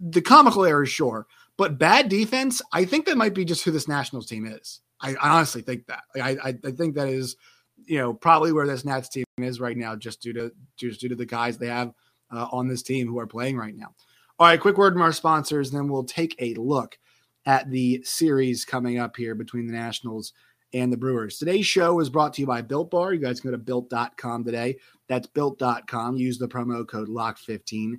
the 0.02 0.22
comical 0.22 0.66
errors, 0.66 0.90
sure, 0.90 1.28
but 1.56 1.80
bad 1.80 2.10
defense, 2.10 2.62
I 2.74 2.84
think 2.84 3.06
that 3.06 3.16
might 3.16 3.34
be 3.34 3.46
just 3.46 3.64
who 3.64 3.72
this 3.72 3.88
Nationals 3.88 4.28
team 4.28 4.46
is. 4.46 4.82
I, 5.00 5.12
I 5.16 5.30
honestly 5.30 5.62
think 5.62 5.88
that. 5.88 6.02
Like, 6.14 6.38
I, 6.44 6.56
I 6.62 6.72
think 6.72 6.96
that 6.96 7.08
is, 7.08 7.38
you 7.86 8.00
know, 8.00 8.14
probably 8.14 8.52
where 8.52 8.68
this 8.68 8.84
Nats 8.84 9.08
team 9.08 9.24
is 9.38 9.62
right 9.62 9.78
now, 9.78 9.96
just 9.96 10.22
due 10.22 10.34
to 10.34 10.52
just 10.76 11.00
due 11.00 11.08
to 11.08 11.16
the 11.16 11.26
guys 11.26 11.58
they 11.58 11.68
have 11.68 11.94
uh, 12.30 12.48
on 12.52 12.68
this 12.68 12.84
team 12.84 13.08
who 13.08 13.18
are 13.18 13.28
playing 13.28 13.56
right 13.56 13.78
now. 13.78 13.94
All 14.40 14.48
right, 14.48 14.60
quick 14.60 14.78
word 14.78 14.92
from 14.92 15.04
our 15.04 15.14
sponsors, 15.14 15.72
then 15.72 15.88
we'll 15.88 16.04
take 16.04 16.36
a 16.40 16.54
look 16.56 17.00
at 17.46 17.72
the 17.72 18.04
series 18.04 18.66
coming 18.66 19.00
up 19.00 19.16
here 19.16 19.36
between 19.36 19.68
the 19.68 19.74
Nationals 19.74 20.34
and 20.76 20.92
the 20.92 20.98
Brewers. 20.98 21.38
Today's 21.38 21.66
show 21.66 22.02
is 22.02 22.10
brought 22.10 22.34
to 22.34 22.42
you 22.42 22.48
by 22.48 22.62
Built 22.62 22.92
Bar. 22.92 23.14
You 23.14 23.22
guys 23.22 23.40
can 23.40 23.50
go 23.50 23.58
to 23.58 23.64
built.com 23.64 24.44
today. 24.44 24.78
That's 25.08 25.26
built.com. 25.26 26.18
Use 26.18 26.38
the 26.38 26.50
promo 26.50 26.86
code 26.86 27.08
LOCK15, 27.08 27.94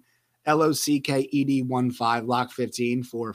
L 0.45 0.63
O 0.63 0.73
C 0.73 1.01
K 1.01 1.27
E 1.33 1.45
D 1.45 1.63
1 1.63 1.91
5, 1.91 2.25
LOCK15 2.25 3.07
for 3.07 3.35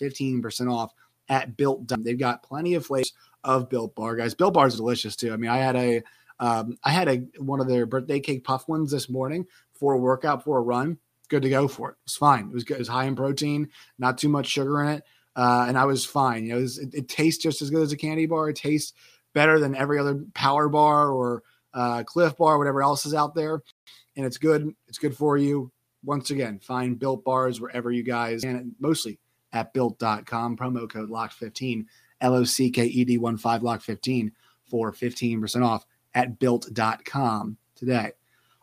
15% 0.00 0.72
off 0.72 0.90
at 1.28 1.56
Built. 1.58 1.86
They've 2.02 2.18
got 2.18 2.42
plenty 2.42 2.74
of 2.74 2.86
flavors 2.86 3.12
of 3.44 3.68
Built 3.68 3.94
Bar, 3.94 4.16
guys. 4.16 4.34
Built 4.34 4.54
Bar 4.54 4.68
is 4.68 4.76
delicious 4.76 5.16
too. 5.16 5.34
I 5.34 5.36
mean, 5.36 5.50
I 5.50 5.58
had 5.58 5.76
a 5.76 6.02
um, 6.40 6.78
I 6.82 6.90
had 6.90 7.08
a 7.08 7.16
one 7.38 7.60
of 7.60 7.68
their 7.68 7.84
birthday 7.84 8.20
cake 8.20 8.42
puff 8.42 8.68
ones 8.68 8.90
this 8.90 9.10
morning 9.10 9.46
for 9.74 9.92
a 9.92 9.98
workout 9.98 10.44
for 10.44 10.56
a 10.56 10.62
run. 10.62 10.96
Good 11.28 11.42
to 11.42 11.50
go 11.50 11.68
for 11.68 11.90
it. 11.90 11.96
It's 12.04 12.16
fine. 12.16 12.48
It 12.48 12.54
was 12.54 12.64
good. 12.64 12.76
It 12.76 12.80
was 12.80 12.88
high 12.88 13.04
in 13.04 13.16
protein, 13.16 13.68
not 13.98 14.16
too 14.16 14.28
much 14.30 14.46
sugar 14.46 14.82
in 14.82 14.88
it, 14.88 15.04
uh, 15.36 15.66
and 15.68 15.78
I 15.78 15.84
was 15.84 16.04
fine. 16.04 16.44
You 16.44 16.52
know, 16.52 16.58
it, 16.58 16.62
was, 16.62 16.78
it, 16.78 16.94
it, 16.94 17.08
tastes 17.08 17.42
just 17.42 17.60
as 17.60 17.70
good 17.70 17.82
as 17.82 17.92
a 17.92 17.96
candy 17.96 18.26
bar. 18.26 18.48
It 18.48 18.56
tastes 18.56 18.94
better 19.34 19.60
than 19.60 19.76
every 19.76 19.98
other 19.98 20.24
power 20.34 20.68
bar 20.68 21.10
or 21.10 21.42
uh, 21.74 22.02
Clif 22.04 22.36
Bar, 22.38 22.56
whatever 22.56 22.82
else 22.82 23.04
is 23.04 23.12
out 23.12 23.34
there, 23.34 23.62
and 24.16 24.24
it's 24.24 24.38
good. 24.38 24.74
It's 24.88 24.98
good 24.98 25.14
for 25.14 25.36
you. 25.36 25.70
Once 26.02 26.30
again, 26.30 26.58
find 26.58 26.98
Built 26.98 27.22
Bars 27.22 27.60
wherever 27.60 27.90
you 27.90 28.02
guys 28.02 28.44
and 28.44 28.72
mostly 28.80 29.18
at 29.52 29.74
built.com. 29.74 30.56
Promo 30.56 30.88
code 30.88 31.10
LOCK15, 31.10 31.84
L 32.22 32.34
O 32.34 32.44
C 32.44 32.70
K 32.70 32.86
E 32.86 33.04
D 33.04 33.18
1 33.18 33.36
5 33.36 33.60
LOCK15 33.60 34.32
for 34.70 34.92
15% 34.92 35.64
off 35.64 35.84
at 36.14 36.38
built.com 36.38 37.58
today. 37.74 38.12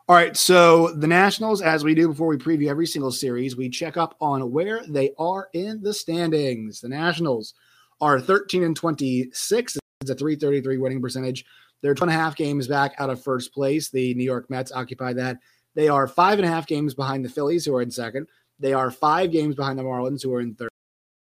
All 0.06 0.14
right, 0.14 0.36
so 0.36 0.88
the 0.92 1.06
Nationals, 1.06 1.62
as 1.62 1.82
we 1.82 1.94
do 1.94 2.08
before 2.08 2.26
we 2.26 2.36
preview 2.36 2.68
every 2.68 2.86
single 2.86 3.10
series, 3.10 3.56
we 3.56 3.70
check 3.70 3.96
up 3.96 4.14
on 4.20 4.52
where 4.52 4.82
they 4.86 5.12
are 5.18 5.48
in 5.54 5.82
the 5.82 5.94
standings. 5.94 6.82
The 6.82 6.90
Nationals 6.90 7.54
are 8.02 8.20
13 8.20 8.64
and 8.64 8.76
26. 8.76 9.78
It's 10.02 10.10
a 10.10 10.14
333 10.14 10.76
winning 10.76 11.00
percentage. 11.00 11.46
They're 11.80 11.94
two 11.94 12.04
and 12.04 12.10
a 12.10 12.14
half 12.14 12.36
games 12.36 12.68
back 12.68 12.94
out 12.98 13.08
of 13.08 13.22
first 13.22 13.54
place. 13.54 13.88
The 13.88 14.12
New 14.12 14.24
York 14.24 14.50
Mets 14.50 14.72
occupy 14.72 15.14
that. 15.14 15.38
They 15.74 15.88
are 15.88 16.06
five 16.06 16.38
and 16.38 16.46
a 16.46 16.50
half 16.50 16.66
games 16.66 16.92
behind 16.92 17.24
the 17.24 17.30
Phillies, 17.30 17.64
who 17.64 17.74
are 17.74 17.80
in 17.80 17.90
second. 17.90 18.26
They 18.58 18.74
are 18.74 18.90
five 18.90 19.32
games 19.32 19.54
behind 19.54 19.78
the 19.78 19.84
Marlins, 19.84 20.22
who 20.22 20.34
are 20.34 20.42
in 20.42 20.54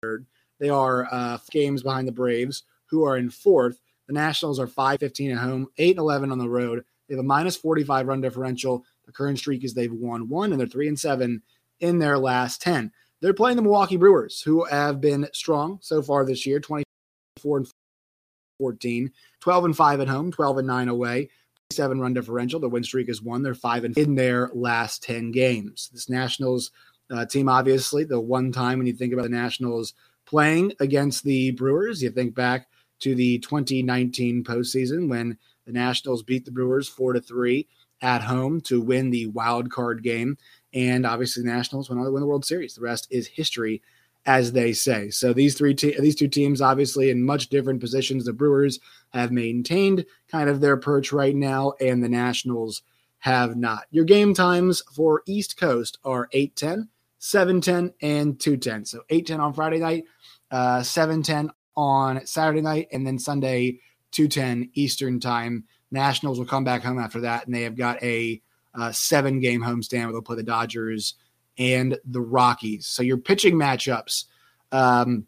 third. 0.02 0.24
They 0.58 0.70
are 0.70 1.06
uh, 1.12 1.36
games 1.50 1.82
behind 1.82 2.08
the 2.08 2.12
Braves, 2.12 2.62
who 2.86 3.04
are 3.04 3.18
in 3.18 3.28
fourth. 3.28 3.78
The 4.06 4.14
Nationals 4.14 4.58
are 4.58 4.66
5 4.66 5.00
15 5.00 5.32
at 5.32 5.38
home, 5.38 5.66
8 5.76 5.90
and 5.90 5.98
11 5.98 6.32
on 6.32 6.38
the 6.38 6.48
road. 6.48 6.82
They 7.10 7.16
have 7.16 7.24
a 7.24 7.26
minus 7.26 7.56
45 7.56 8.06
run 8.06 8.20
differential. 8.20 8.84
The 9.04 9.12
current 9.12 9.38
streak 9.38 9.64
is 9.64 9.74
they've 9.74 9.92
won 9.92 10.28
one 10.28 10.52
and 10.52 10.60
they're 10.60 10.68
3 10.68 10.86
and 10.86 10.98
7 10.98 11.42
in 11.80 11.98
their 11.98 12.16
last 12.16 12.62
10. 12.62 12.92
They're 13.20 13.34
playing 13.34 13.56
the 13.56 13.62
Milwaukee 13.62 13.96
Brewers, 13.96 14.40
who 14.40 14.64
have 14.64 15.00
been 15.00 15.28
strong 15.32 15.78
so 15.82 16.02
far 16.02 16.24
this 16.24 16.46
year 16.46 16.60
24 16.60 17.56
and 17.58 17.72
14, 18.58 19.10
12 19.40 19.64
and 19.64 19.76
5 19.76 20.00
at 20.00 20.08
home, 20.08 20.30
12 20.30 20.58
and 20.58 20.66
9 20.68 20.88
away. 20.88 21.30
Seven 21.72 22.00
run 22.00 22.14
differential. 22.14 22.58
The 22.58 22.68
win 22.68 22.82
streak 22.82 23.08
is 23.08 23.22
one. 23.22 23.42
They're 23.42 23.54
five 23.54 23.84
and 23.84 23.96
in 23.96 24.16
their 24.16 24.50
last 24.52 25.04
ten 25.04 25.30
games. 25.30 25.88
This 25.92 26.08
Nationals 26.08 26.72
uh, 27.12 27.26
team, 27.26 27.48
obviously, 27.48 28.02
the 28.02 28.18
one 28.18 28.50
time 28.50 28.78
when 28.78 28.88
you 28.88 28.92
think 28.92 29.12
about 29.12 29.22
the 29.22 29.28
Nationals 29.28 29.94
playing 30.26 30.72
against 30.80 31.22
the 31.22 31.52
Brewers, 31.52 32.02
you 32.02 32.10
think 32.10 32.34
back 32.34 32.66
to 33.00 33.14
the 33.14 33.38
2019 33.38 34.42
postseason 34.42 35.08
when 35.08 35.38
the 35.72 35.78
Nationals 35.78 36.22
beat 36.22 36.44
the 36.44 36.50
Brewers 36.50 36.88
four 36.88 37.12
to 37.12 37.20
three 37.20 37.68
at 38.02 38.22
home 38.22 38.60
to 38.62 38.80
win 38.80 39.10
the 39.10 39.26
wild 39.26 39.70
card 39.70 40.02
game. 40.02 40.36
And 40.72 41.06
obviously, 41.06 41.42
the 41.42 41.50
Nationals 41.50 41.88
went 41.88 42.00
on 42.00 42.06
to 42.06 42.12
win 42.12 42.20
the 42.20 42.26
World 42.26 42.44
Series. 42.44 42.74
The 42.74 42.80
rest 42.80 43.08
is 43.10 43.26
history, 43.26 43.82
as 44.26 44.52
they 44.52 44.72
say. 44.72 45.10
So 45.10 45.32
these 45.32 45.56
three, 45.56 45.74
te- 45.74 45.98
these 46.00 46.16
two 46.16 46.28
teams, 46.28 46.60
obviously 46.60 47.10
in 47.10 47.24
much 47.24 47.48
different 47.48 47.80
positions. 47.80 48.24
The 48.24 48.32
Brewers 48.32 48.78
have 49.12 49.32
maintained 49.32 50.06
kind 50.28 50.48
of 50.48 50.60
their 50.60 50.76
perch 50.76 51.12
right 51.12 51.34
now, 51.34 51.74
and 51.80 52.02
the 52.02 52.08
Nationals 52.08 52.82
have 53.20 53.56
not. 53.56 53.84
Your 53.90 54.04
game 54.04 54.34
times 54.34 54.82
for 54.94 55.22
East 55.26 55.56
Coast 55.56 55.98
are 56.04 56.28
8:10, 56.32 56.88
7:10, 57.18 57.92
and 58.00 58.38
2:10. 58.38 58.84
So 58.86 59.02
8:10 59.10 59.40
on 59.40 59.52
Friday 59.52 59.78
night, 59.78 60.04
uh, 60.50 60.82
7:10 60.82 61.50
on 61.76 62.24
Saturday 62.26 62.62
night, 62.62 62.88
and 62.92 63.06
then 63.06 63.18
Sunday, 63.18 63.80
210 64.12 64.70
Eastern 64.74 65.20
time. 65.20 65.64
Nationals 65.90 66.38
will 66.38 66.46
come 66.46 66.64
back 66.64 66.82
home 66.82 66.98
after 66.98 67.20
that, 67.20 67.46
and 67.46 67.54
they 67.54 67.62
have 67.62 67.76
got 67.76 68.02
a 68.02 68.40
uh, 68.74 68.92
seven 68.92 69.40
game 69.40 69.60
homestand 69.60 70.04
where 70.04 70.12
they'll 70.12 70.22
play 70.22 70.36
the 70.36 70.42
Dodgers 70.42 71.14
and 71.58 71.98
the 72.04 72.20
Rockies. 72.20 72.86
So 72.86 73.02
your 73.02 73.18
pitching 73.18 73.54
matchups. 73.54 74.24
Um, 74.72 75.26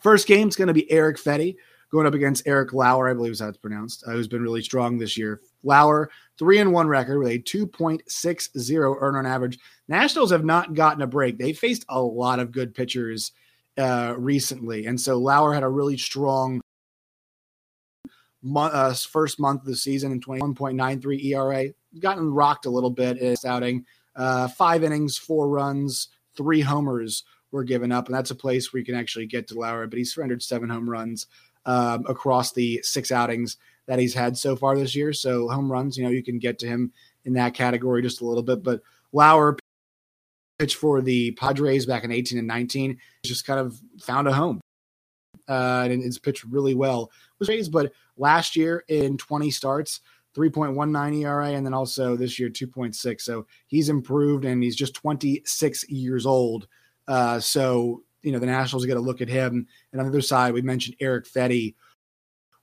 first 0.00 0.26
game 0.26 0.48
is 0.48 0.56
going 0.56 0.68
to 0.68 0.74
be 0.74 0.90
Erick 0.90 1.18
Fedde 1.18 1.56
going 1.92 2.06
up 2.06 2.14
against 2.14 2.46
Eric 2.46 2.72
Lauer, 2.72 3.08
I 3.08 3.14
believe 3.14 3.32
is 3.32 3.40
how 3.40 3.48
it's 3.48 3.58
pronounced, 3.58 4.02
uh, 4.06 4.12
who's 4.12 4.26
been 4.26 4.42
really 4.42 4.62
strong 4.62 4.96
this 4.96 5.16
year. 5.18 5.42
Lauer, 5.62 6.10
three 6.38 6.58
and 6.58 6.72
one 6.72 6.88
record 6.88 7.18
with 7.18 7.28
a 7.28 7.38
2.60 7.38 8.96
earn 9.00 9.14
on 9.14 9.26
average. 9.26 9.58
Nationals 9.88 10.32
have 10.32 10.44
not 10.44 10.74
gotten 10.74 11.02
a 11.02 11.06
break. 11.06 11.38
They 11.38 11.52
faced 11.52 11.84
a 11.90 12.00
lot 12.00 12.38
of 12.38 12.50
good 12.50 12.74
pitchers 12.74 13.32
uh, 13.76 14.14
recently. 14.16 14.86
And 14.86 14.98
so 14.98 15.18
Lauer 15.18 15.52
had 15.52 15.62
a 15.62 15.68
really 15.68 15.98
strong 15.98 16.61
month, 18.42 18.74
uh, 18.74 18.92
first 18.92 19.40
month 19.40 19.62
of 19.62 19.66
the 19.66 19.76
season 19.76 20.12
in 20.12 20.20
21.93 20.20 21.24
ERA. 21.24 21.66
Gotten 21.98 22.32
rocked 22.32 22.66
a 22.66 22.70
little 22.70 22.90
bit 22.90 23.18
in 23.18 23.26
his 23.28 23.44
outing. 23.44 23.84
Uh, 24.14 24.48
five 24.48 24.84
innings, 24.84 25.16
four 25.16 25.48
runs, 25.48 26.08
three 26.36 26.60
homers 26.60 27.24
were 27.50 27.64
given 27.64 27.92
up. 27.92 28.06
And 28.06 28.14
that's 28.14 28.30
a 28.30 28.34
place 28.36 28.72
where 28.72 28.80
you 28.80 28.86
can 28.86 28.94
actually 28.94 29.26
get 29.26 29.48
to 29.48 29.58
Lauer, 29.58 29.86
but 29.86 29.98
he's 29.98 30.14
surrendered 30.14 30.42
seven 30.42 30.68
home 30.68 30.88
runs 30.88 31.26
um, 31.66 32.04
across 32.08 32.52
the 32.52 32.80
six 32.82 33.12
outings 33.12 33.58
that 33.86 33.98
he's 33.98 34.14
had 34.14 34.36
so 34.36 34.56
far 34.56 34.76
this 34.76 34.94
year. 34.94 35.12
So 35.12 35.48
home 35.48 35.70
runs, 35.70 35.96
you 35.96 36.04
know, 36.04 36.10
you 36.10 36.22
can 36.22 36.38
get 36.38 36.58
to 36.60 36.66
him 36.66 36.92
in 37.24 37.34
that 37.34 37.54
category 37.54 38.02
just 38.02 38.20
a 38.20 38.26
little 38.26 38.42
bit. 38.42 38.62
But 38.62 38.80
Lauer 39.12 39.58
pitched 40.58 40.76
for 40.76 41.00
the 41.00 41.32
Padres 41.32 41.86
back 41.86 42.04
in 42.04 42.12
18 42.12 42.38
and 42.38 42.48
19. 42.48 42.98
Just 43.24 43.46
kind 43.46 43.60
of 43.60 43.80
found 44.00 44.28
a 44.28 44.32
home. 44.32 44.60
Uh, 45.48 45.88
and 45.90 46.02
it's 46.02 46.18
pitched 46.18 46.44
really 46.44 46.74
well 46.74 47.10
but 47.68 47.92
last 48.16 48.56
year 48.56 48.84
in 48.88 49.16
20 49.16 49.50
starts, 49.50 50.00
3.19 50.34 51.22
ERA, 51.22 51.50
and 51.50 51.64
then 51.64 51.74
also 51.74 52.16
this 52.16 52.38
year 52.38 52.48
2.6. 52.48 53.20
So 53.20 53.46
he's 53.66 53.88
improved, 53.88 54.44
and 54.44 54.62
he's 54.62 54.76
just 54.76 54.94
26 54.94 55.88
years 55.90 56.26
old. 56.26 56.68
Uh, 57.08 57.38
so 57.40 58.02
you 58.22 58.32
know 58.32 58.38
the 58.38 58.46
Nationals 58.46 58.86
get 58.86 58.96
a 58.96 59.00
look 59.00 59.20
at 59.20 59.28
him. 59.28 59.66
And 59.92 60.00
on 60.00 60.06
the 60.06 60.12
other 60.12 60.20
side, 60.20 60.54
we 60.54 60.62
mentioned 60.62 60.96
Erick 61.00 61.26
Fedde 61.26 61.74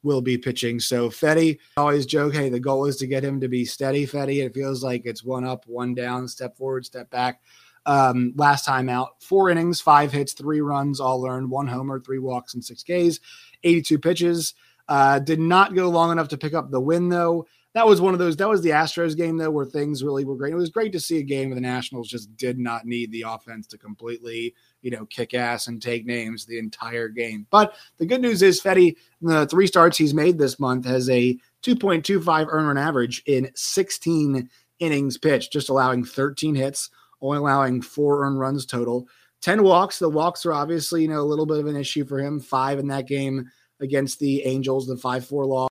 will 0.01 0.21
be 0.21 0.37
pitching. 0.37 0.79
So 0.79 1.09
Fedde 1.09 1.59
always 1.75 2.05
joke, 2.05 2.33
hey, 2.33 2.49
the 2.49 2.59
goal 2.59 2.85
is 2.85 2.95
to 2.97 3.07
get 3.07 3.23
him 3.23 3.41
to 3.41 3.49
be 3.49 3.65
steady. 3.65 4.07
Fedde. 4.07 4.45
it 4.45 4.53
feels 4.53 4.83
like 4.83 5.01
it's 5.05 5.23
one 5.23 5.43
up, 5.43 5.65
one 5.67 5.93
down, 5.93 6.27
step 6.27 6.55
forward, 6.57 6.85
step 6.85 7.09
back 7.09 7.41
um, 7.85 8.33
last 8.35 8.65
time 8.65 8.89
out. 8.89 9.21
Four 9.21 9.49
innings, 9.49 9.81
five 9.81 10.11
hits, 10.11 10.33
three 10.33 10.61
runs, 10.61 10.99
all 10.99 11.27
earned, 11.27 11.49
one 11.49 11.67
homer, 11.67 11.99
three 11.99 12.19
walks, 12.19 12.53
and 12.53 12.63
six 12.63 12.83
Ks, 12.83 13.19
82 13.63 13.99
pitches. 13.99 14.53
Uh, 14.89 15.19
did 15.19 15.39
not 15.39 15.75
go 15.75 15.87
long 15.87 16.11
enough 16.11 16.27
to 16.29 16.37
pick 16.37 16.55
up 16.55 16.71
the 16.71 16.81
win, 16.81 17.09
though. 17.09 17.45
That 17.75 17.85
was 17.85 18.01
one 18.01 18.13
of 18.13 18.19
those. 18.19 18.35
That 18.37 18.49
was 18.49 18.63
the 18.63 18.71
Astros 18.71 19.15
game, 19.15 19.37
though, 19.37 19.51
where 19.51 19.65
things 19.65 20.03
really 20.03 20.25
were 20.25 20.35
great. 20.35 20.51
It 20.51 20.57
was 20.57 20.71
great 20.71 20.91
to 20.93 20.99
see 20.99 21.19
a 21.19 21.23
game 21.23 21.49
where 21.49 21.55
the 21.55 21.61
Nationals 21.61 22.09
just 22.09 22.35
did 22.35 22.57
not 22.57 22.87
need 22.87 23.11
the 23.11 23.23
offense 23.27 23.67
to 23.67 23.77
completely, 23.77 24.55
you 24.81 24.89
know, 24.89 25.05
kick 25.05 25.35
ass 25.35 25.67
and 25.67 25.79
take 25.79 26.07
names 26.07 26.43
the 26.43 26.57
entire 26.57 27.07
game. 27.07 27.45
But 27.51 27.75
the 27.99 28.07
good 28.07 28.21
news 28.21 28.41
is, 28.41 28.59
Fedde, 28.59 28.95
the 29.21 29.45
three 29.45 29.67
starts 29.67 29.99
he's 29.99 30.15
made 30.15 30.39
this 30.39 30.59
month, 30.59 30.85
has 30.85 31.07
a 31.11 31.37
2.25 31.61 32.47
earn 32.49 32.65
run 32.65 32.77
average 32.79 33.21
in 33.27 33.51
16 33.53 34.49
innings 34.79 35.17
pitched, 35.19 35.53
just 35.53 35.69
allowing 35.69 36.03
13 36.03 36.55
hits, 36.55 36.89
only 37.21 37.37
allowing 37.37 37.83
four 37.83 38.25
earned 38.25 38.39
runs 38.39 38.65
total. 38.65 39.07
10 39.41 39.61
walks. 39.61 39.99
The 39.99 40.09
walks 40.09 40.45
are 40.47 40.53
obviously, 40.53 41.03
you 41.03 41.07
know, 41.07 41.21
a 41.21 41.21
little 41.21 41.45
bit 41.45 41.59
of 41.59 41.67
an 41.67 41.75
issue 41.75 42.05
for 42.05 42.17
him. 42.17 42.39
Five 42.39 42.79
in 42.79 42.87
that 42.87 43.07
game 43.07 43.49
against 43.81 44.19
the 44.19 44.43
Angels, 44.45 44.87
the 44.87 44.97
5 44.97 45.25
4 45.25 45.45
loss, 45.45 45.69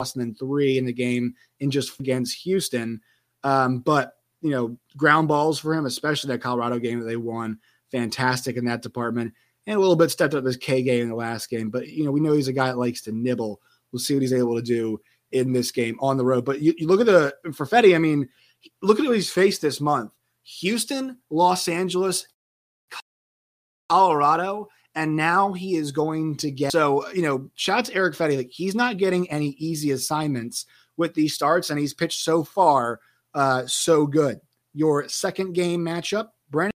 and 0.00 0.20
then 0.20 0.34
three 0.34 0.78
in 0.78 0.84
the 0.84 0.92
game 0.92 1.34
in 1.60 1.70
just 1.70 1.98
against 2.00 2.42
Houston. 2.42 3.00
Um, 3.44 3.80
but, 3.80 4.14
you 4.40 4.50
know, 4.50 4.76
ground 4.96 5.28
balls 5.28 5.58
for 5.58 5.74
him, 5.74 5.86
especially 5.86 6.28
that 6.28 6.42
Colorado 6.42 6.78
game 6.78 7.00
that 7.00 7.06
they 7.06 7.16
won, 7.16 7.58
fantastic 7.90 8.56
in 8.56 8.64
that 8.64 8.82
department. 8.82 9.32
And 9.66 9.76
a 9.76 9.80
little 9.80 9.96
bit 9.96 10.10
stepped 10.10 10.34
up 10.34 10.44
his 10.44 10.56
K 10.56 10.82
game 10.82 11.02
in 11.02 11.08
the 11.08 11.14
last 11.14 11.48
game. 11.48 11.70
But, 11.70 11.88
you 11.88 12.04
know, 12.04 12.10
we 12.10 12.20
know 12.20 12.32
he's 12.32 12.48
a 12.48 12.52
guy 12.52 12.66
that 12.66 12.78
likes 12.78 13.02
to 13.02 13.12
nibble. 13.12 13.60
We'll 13.92 14.00
see 14.00 14.14
what 14.14 14.22
he's 14.22 14.32
able 14.32 14.56
to 14.56 14.62
do 14.62 15.00
in 15.30 15.52
this 15.52 15.70
game 15.70 15.96
on 16.00 16.16
the 16.16 16.24
road. 16.24 16.44
But 16.44 16.60
you, 16.60 16.74
you 16.76 16.88
look 16.88 17.00
at 17.00 17.06
the, 17.06 17.34
for 17.52 17.66
Fedde, 17.66 17.94
I 17.94 17.98
mean, 17.98 18.28
look 18.80 18.98
at 18.98 19.04
who 19.04 19.12
he's 19.12 19.30
faced 19.30 19.62
this 19.62 19.80
month 19.80 20.12
Houston, 20.60 21.18
Los 21.30 21.68
Angeles, 21.68 22.26
Colorado, 23.88 24.68
and 24.94 25.16
now 25.16 25.52
he 25.52 25.76
is 25.76 25.92
going 25.92 26.36
to 26.36 26.50
get 26.50 26.72
so 26.72 27.08
you 27.10 27.22
know 27.22 27.50
shout 27.54 27.86
to 27.86 27.94
Erick 27.94 28.14
Fedde 28.14 28.36
like 28.36 28.50
he's 28.50 28.74
not 28.74 28.98
getting 28.98 29.30
any 29.30 29.50
easy 29.58 29.90
assignments 29.90 30.66
with 30.96 31.14
these 31.14 31.34
starts 31.34 31.70
and 31.70 31.78
he's 31.78 31.94
pitched 31.94 32.20
so 32.20 32.44
far 32.44 33.00
uh 33.34 33.66
so 33.66 34.06
good 34.06 34.40
your 34.74 35.08
second 35.08 35.52
game 35.54 35.80
matchup 35.84 36.28
Brandon 36.50 36.72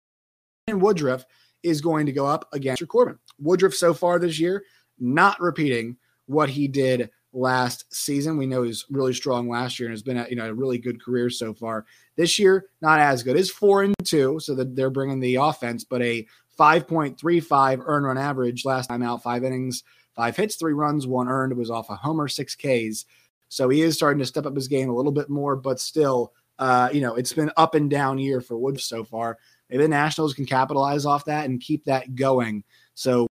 Woodruff 0.69 1.25
is 1.63 1.81
going 1.81 2.07
to 2.07 2.13
go 2.13 2.27
up 2.27 2.49
against 2.53 2.81
your 2.81 2.89
Corbin 2.89 3.19
Woodruff 3.39 3.75
so 3.75 3.93
far 3.93 4.19
this 4.19 4.39
year 4.39 4.65
not 4.99 5.41
repeating 5.41 5.97
what 6.27 6.49
he 6.49 6.69
did 6.69 7.11
last 7.33 7.85
season. 7.95 8.37
We 8.37 8.47
know 8.47 8.63
he's 8.63 8.87
really 8.91 9.13
strong 9.13 9.49
last 9.49 9.79
year 9.79 9.89
and 9.89 9.93
has 9.93 10.03
been 10.03 10.17
a, 10.17 10.27
you 10.29 10.37
know 10.37 10.49
a 10.49 10.55
really 10.55 10.79
good 10.79 11.03
career 11.03 11.31
so 11.31 11.55
far. 11.55 11.85
This 12.17 12.39
year, 12.39 12.67
not 12.81 12.99
as 12.99 13.23
good. 13.23 13.37
Is 13.37 13.51
four 13.51 13.83
and 13.83 13.95
two, 14.05 14.41
so 14.41 14.55
that 14.55 14.75
they're 14.75 14.91
bringing 14.91 15.21
the 15.21 15.37
offense, 15.37 15.85
but 15.85 16.03
a 16.03 16.27
5.35 16.59 17.83
earn 17.87 18.05
run 18.05 18.19
average 18.19 18.65
last 18.65 18.89
time 18.89 19.03
out, 19.03 19.23
five 19.23 19.45
innings, 19.45 19.85
five 20.15 20.37
hits, 20.37 20.57
three 20.57 20.73
runs, 20.73 21.07
one 21.07 21.29
earned. 21.29 21.53
It 21.53 21.59
was 21.59 21.71
off 21.71 21.91
a 21.91 21.97
homer, 21.97 22.29
six 22.29 22.55
Ks. 22.55 23.05
So 23.49 23.69
he 23.69 23.83
is 23.83 23.95
starting 23.95 24.19
to 24.19 24.27
step 24.27 24.47
up 24.47 24.57
his 24.57 24.69
game 24.69 24.89
a 24.89 24.95
little 24.95 25.13
bit 25.13 25.29
more, 25.29 25.55
but 25.55 25.79
still, 25.79 26.33
uh, 26.59 26.89
you 26.93 27.01
know, 27.01 27.15
it's 27.15 27.33
been 27.33 27.53
up 27.57 27.75
and 27.75 27.91
down 27.91 28.19
year 28.19 28.41
for 28.41 28.57
Woods 28.57 28.85
so 28.85 29.05
far. 29.05 29.39
Maybe 29.71 29.83
the 29.83 29.89
Nationals 29.89 30.35
can 30.35 30.47
capitalize 30.47 31.07
off 31.07 31.27
that 31.27 31.45
and 31.45 31.61
keep 31.61 31.85
that 31.85 32.15
going. 32.15 32.65
So 32.95 33.29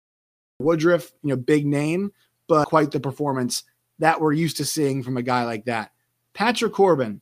Woodruff, 0.60 1.12
you 1.22 1.30
know, 1.30 1.36
big 1.36 1.66
name, 1.66 2.12
but 2.48 2.66
quite 2.66 2.90
the 2.90 3.00
performance 3.00 3.64
that 3.98 4.20
we're 4.20 4.32
used 4.32 4.58
to 4.58 4.64
seeing 4.64 5.02
from 5.02 5.16
a 5.16 5.22
guy 5.22 5.44
like 5.44 5.64
that. 5.64 5.92
Patrick 6.32 6.72
Corbin, 6.72 7.20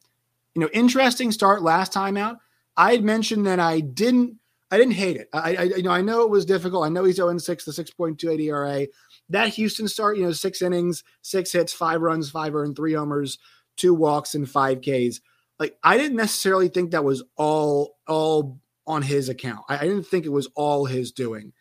you 0.55 0.61
know, 0.61 0.69
interesting 0.73 1.33
start 1.33 1.63
last 1.63 1.93
time 1.93 2.17
out. 2.17 2.39
I 2.77 2.93
had 2.93 3.05
mentioned 3.05 3.47
that 3.47 3.61
I 3.61 3.81
didn't, 3.81 4.39
I 4.71 4.79
didn't 4.79 4.95
hate 4.95 5.17
it. 5.17 5.29
I, 5.33 5.57
I 5.57 5.63
you 5.63 5.83
know, 5.83 5.91
I 5.91 6.01
know 6.01 6.23
it 6.23 6.31
was 6.31 6.45
difficult. 6.45 6.85
I 6.85 6.89
know 6.89 7.05
he's 7.05 7.17
0 7.17 7.37
6, 7.37 7.65
the 7.65 7.73
6.28 7.73 8.41
ERA. 8.41 8.87
That 9.29 9.49
Houston 9.49 9.89
start, 9.89 10.17
you 10.17 10.25
know, 10.25 10.33
six 10.33 10.63
innings, 10.63 11.05
six 11.23 11.53
hits, 11.53 11.73
five 11.73 12.01
runs, 12.01 12.31
five 12.31 12.55
earned, 12.55 12.77
three 12.77 12.95
homers, 12.95 13.39
two 13.77 13.95
walks, 13.95 14.35
and 14.35 14.49
five 14.49 14.81
Ks. 14.81 15.21
Like 15.59 15.77
I 15.83 15.97
didn't 15.97 16.17
necessarily 16.17 16.69
think 16.69 16.91
that 16.91 17.05
was 17.05 17.23
all 17.37 17.97
all 18.07 18.61
on 18.87 19.03
his 19.03 19.29
account. 19.29 19.65
I, 19.69 19.77
I 19.79 19.83
didn't 19.83 20.07
think 20.07 20.27
it 20.27 20.33
was 20.33 20.49
all 20.55 20.87
his 20.87 21.13
doing. 21.13 21.53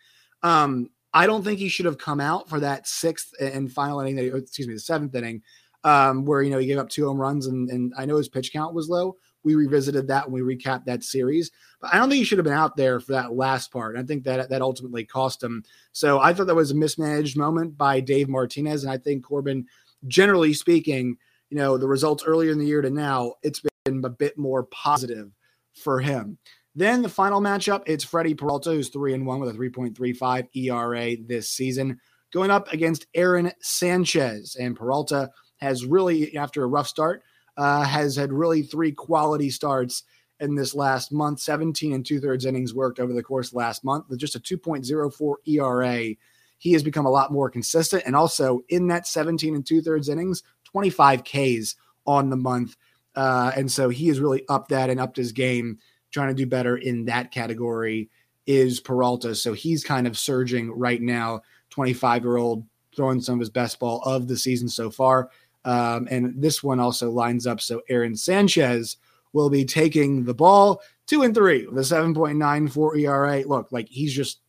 Um, 0.43 0.89
I 1.13 1.27
don't 1.27 1.43
think 1.43 1.59
he 1.59 1.69
should 1.69 1.85
have 1.85 1.97
come 1.97 2.19
out 2.19 2.49
for 2.49 2.59
that 2.61 2.87
sixth 2.87 3.33
and 3.39 3.71
final 3.71 3.99
inning. 3.99 4.15
That, 4.15 4.35
excuse 4.35 4.67
me, 4.67 4.73
the 4.73 4.79
seventh 4.79 5.13
inning, 5.13 5.43
um, 5.83 6.25
where 6.25 6.41
you 6.41 6.49
know 6.49 6.57
he 6.57 6.67
gave 6.67 6.77
up 6.77 6.89
two 6.89 7.05
home 7.05 7.17
runs, 7.17 7.47
and, 7.47 7.69
and 7.69 7.93
I 7.97 8.05
know 8.05 8.17
his 8.17 8.29
pitch 8.29 8.51
count 8.53 8.73
was 8.73 8.89
low. 8.89 9.17
We 9.43 9.55
revisited 9.55 10.07
that 10.07 10.29
when 10.29 10.45
we 10.45 10.55
recapped 10.55 10.85
that 10.85 11.03
series, 11.03 11.49
but 11.81 11.93
I 11.93 11.97
don't 11.97 12.09
think 12.09 12.19
he 12.19 12.25
should 12.25 12.37
have 12.37 12.45
been 12.45 12.53
out 12.53 12.77
there 12.77 12.99
for 12.99 13.13
that 13.13 13.33
last 13.33 13.71
part. 13.71 13.97
I 13.97 14.03
think 14.03 14.23
that 14.25 14.49
that 14.49 14.61
ultimately 14.61 15.03
cost 15.03 15.41
him. 15.41 15.63
So 15.93 16.19
I 16.19 16.33
thought 16.33 16.47
that 16.47 16.55
was 16.55 16.71
a 16.71 16.75
mismanaged 16.75 17.37
moment 17.37 17.77
by 17.77 17.99
Dave 17.99 18.29
Martinez, 18.29 18.83
and 18.83 18.91
I 18.91 18.97
think 18.97 19.25
Corbin, 19.25 19.65
generally 20.07 20.53
speaking, 20.53 21.17
you 21.49 21.57
know, 21.57 21.77
the 21.77 21.87
results 21.87 22.23
earlier 22.25 22.51
in 22.51 22.59
the 22.59 22.65
year 22.65 22.81
to 22.81 22.89
now, 22.89 23.33
it's 23.41 23.61
been 23.85 24.05
a 24.05 24.09
bit 24.09 24.37
more 24.37 24.63
positive 24.63 25.31
for 25.73 25.99
him. 25.99 26.37
Then 26.75 27.01
the 27.01 27.09
final 27.09 27.41
matchup, 27.41 27.83
it's 27.85 28.03
Freddie 28.03 28.33
Peralta, 28.33 28.71
who's 28.71 28.89
three 28.89 29.13
and 29.13 29.25
one 29.25 29.39
with 29.39 29.53
a 29.53 29.57
3.35 29.57 30.47
ERA 30.55 31.15
this 31.27 31.49
season, 31.49 31.99
going 32.31 32.49
up 32.49 32.71
against 32.71 33.07
Aaron 33.13 33.51
Sanchez. 33.59 34.55
And 34.59 34.75
Peralta 34.75 35.29
has 35.61 35.85
really, 35.85 36.35
after 36.35 36.63
a 36.63 36.67
rough 36.67 36.87
start, 36.87 37.23
uh, 37.57 37.83
has 37.83 38.15
had 38.15 38.33
really 38.33 38.63
three 38.63 38.91
quality 38.91 39.49
starts 39.49 40.03
in 40.39 40.55
this 40.55 40.73
last 40.73 41.11
month 41.11 41.39
17 41.39 41.93
and 41.93 42.05
two 42.05 42.19
thirds 42.19 42.45
innings 42.45 42.73
worked 42.73 42.99
over 42.99 43.13
the 43.13 43.21
course 43.21 43.53
last 43.53 43.83
month 43.83 44.05
with 44.09 44.19
just 44.19 44.35
a 44.35 44.39
2.04 44.39 45.35
ERA. 45.47 46.15
He 46.57 46.73
has 46.73 46.83
become 46.83 47.05
a 47.05 47.11
lot 47.11 47.31
more 47.31 47.49
consistent. 47.49 48.03
And 48.05 48.15
also 48.15 48.61
in 48.69 48.87
that 48.87 49.05
17 49.05 49.55
and 49.55 49.65
two 49.65 49.81
thirds 49.81 50.09
innings, 50.09 50.43
25 50.65 51.23
Ks 51.23 51.75
on 52.07 52.29
the 52.29 52.37
month. 52.37 52.75
Uh, 53.15 53.51
and 53.55 53.71
so 53.71 53.89
he 53.89 54.07
has 54.07 54.19
really 54.19 54.43
upped 54.49 54.69
that 54.69 54.89
and 54.89 54.99
upped 54.99 55.17
his 55.17 55.31
game 55.31 55.77
trying 56.11 56.29
to 56.29 56.33
do 56.33 56.45
better 56.45 56.77
in 56.77 57.05
that 57.05 57.31
category 57.31 58.09
is 58.47 58.79
Peralta. 58.79 59.35
So 59.35 59.53
he's 59.53 59.83
kind 59.83 60.07
of 60.07 60.17
surging 60.17 60.71
right 60.71 61.01
now, 61.01 61.41
25 61.69 62.23
year 62.23 62.37
old, 62.37 62.65
throwing 62.95 63.21
some 63.21 63.35
of 63.35 63.39
his 63.39 63.49
best 63.49 63.79
ball 63.79 64.01
of 64.03 64.27
the 64.27 64.37
season 64.37 64.67
so 64.67 64.89
far. 64.89 65.29
Um, 65.63 66.07
and 66.09 66.41
this 66.41 66.63
one 66.63 66.79
also 66.79 67.11
lines 67.11 67.45
up. 67.45 67.61
So 67.61 67.81
Aaron 67.89 68.15
Sanchez 68.15 68.97
will 69.33 69.49
be 69.49 69.65
taking 69.65 70.23
the 70.23 70.33
ball 70.33 70.81
two 71.07 71.23
and 71.23 71.33
three 71.33 71.67
with 71.67 71.77
a 71.77 71.95
7.94 71.95 72.99
ERA. 72.99 73.47
Look, 73.47 73.71
like 73.71 73.87
he's 73.89 74.13
just, 74.13 74.39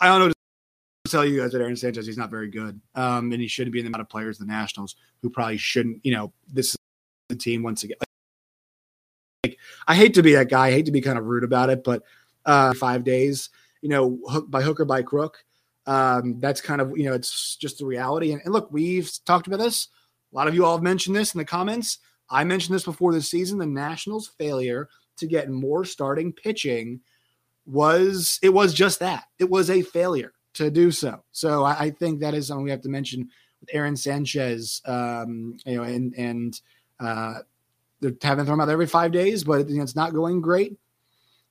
I 0.00 0.08
don't 0.08 0.28
know 0.28 0.32
to 1.06 1.10
tell 1.10 1.24
you 1.24 1.40
guys 1.40 1.52
that 1.52 1.60
Aaron 1.60 1.76
Sanchez, 1.76 2.06
he's 2.06 2.18
not 2.18 2.30
very 2.30 2.48
good. 2.48 2.80
Um, 2.94 3.32
and 3.32 3.40
he 3.40 3.48
shouldn't 3.48 3.72
be 3.72 3.78
in 3.78 3.84
the 3.84 3.88
amount 3.88 4.02
of 4.02 4.08
players, 4.08 4.38
the 4.38 4.44
Nationals, 4.44 4.96
who 5.22 5.30
probably 5.30 5.56
shouldn't, 5.56 6.04
you 6.04 6.12
know, 6.12 6.32
this 6.52 6.70
is 6.70 6.76
the 7.28 7.36
team 7.36 7.62
once 7.62 7.84
again. 7.84 7.96
Like, 9.44 9.58
I 9.86 9.94
hate 9.94 10.14
to 10.14 10.22
be 10.22 10.34
that 10.34 10.50
guy. 10.50 10.66
I 10.66 10.70
hate 10.72 10.86
to 10.86 10.92
be 10.92 11.00
kind 11.00 11.18
of 11.18 11.24
rude 11.24 11.44
about 11.44 11.70
it, 11.70 11.84
but 11.84 12.02
uh, 12.44 12.74
five 12.74 13.04
days, 13.04 13.50
you 13.82 13.88
know, 13.88 14.18
hook 14.28 14.50
by 14.50 14.62
hook 14.62 14.80
or 14.80 14.84
by 14.84 15.02
crook. 15.02 15.44
Um, 15.86 16.40
that's 16.40 16.60
kind 16.60 16.80
of, 16.80 16.96
you 16.96 17.04
know, 17.04 17.14
it's 17.14 17.56
just 17.56 17.78
the 17.78 17.86
reality. 17.86 18.32
And, 18.32 18.42
and 18.44 18.52
look, 18.52 18.72
we've 18.72 19.10
talked 19.24 19.46
about 19.46 19.60
this. 19.60 19.88
A 20.32 20.36
lot 20.36 20.48
of 20.48 20.54
you 20.54 20.64
all 20.64 20.76
have 20.76 20.82
mentioned 20.82 21.16
this 21.16 21.34
in 21.34 21.38
the 21.38 21.44
comments. 21.44 21.98
I 22.28 22.44
mentioned 22.44 22.74
this 22.74 22.84
before 22.84 23.12
the 23.12 23.22
season. 23.22 23.58
The 23.58 23.66
Nationals' 23.66 24.32
failure 24.38 24.88
to 25.16 25.26
get 25.26 25.50
more 25.50 25.84
starting 25.84 26.32
pitching 26.32 27.00
was 27.64 28.38
it 28.42 28.50
was 28.50 28.74
just 28.74 29.00
that. 29.00 29.24
It 29.38 29.48
was 29.48 29.70
a 29.70 29.82
failure 29.82 30.32
to 30.54 30.70
do 30.70 30.90
so. 30.90 31.22
So 31.32 31.64
I, 31.64 31.78
I 31.78 31.90
think 31.90 32.20
that 32.20 32.34
is 32.34 32.48
something 32.48 32.64
we 32.64 32.70
have 32.70 32.82
to 32.82 32.88
mention 32.88 33.28
with 33.60 33.70
Aaron 33.72 33.96
Sanchez. 33.96 34.82
Um, 34.84 35.56
you 35.64 35.76
know, 35.76 35.82
and 35.82 36.14
and 36.14 36.60
uh, 37.00 37.34
they're 38.00 38.14
having 38.22 38.44
thrown 38.44 38.60
out 38.60 38.68
every 38.68 38.86
five 38.86 39.12
days, 39.12 39.44
but 39.44 39.68
you 39.68 39.76
know, 39.76 39.82
it's 39.82 39.96
not 39.96 40.14
going 40.14 40.40
great. 40.40 40.78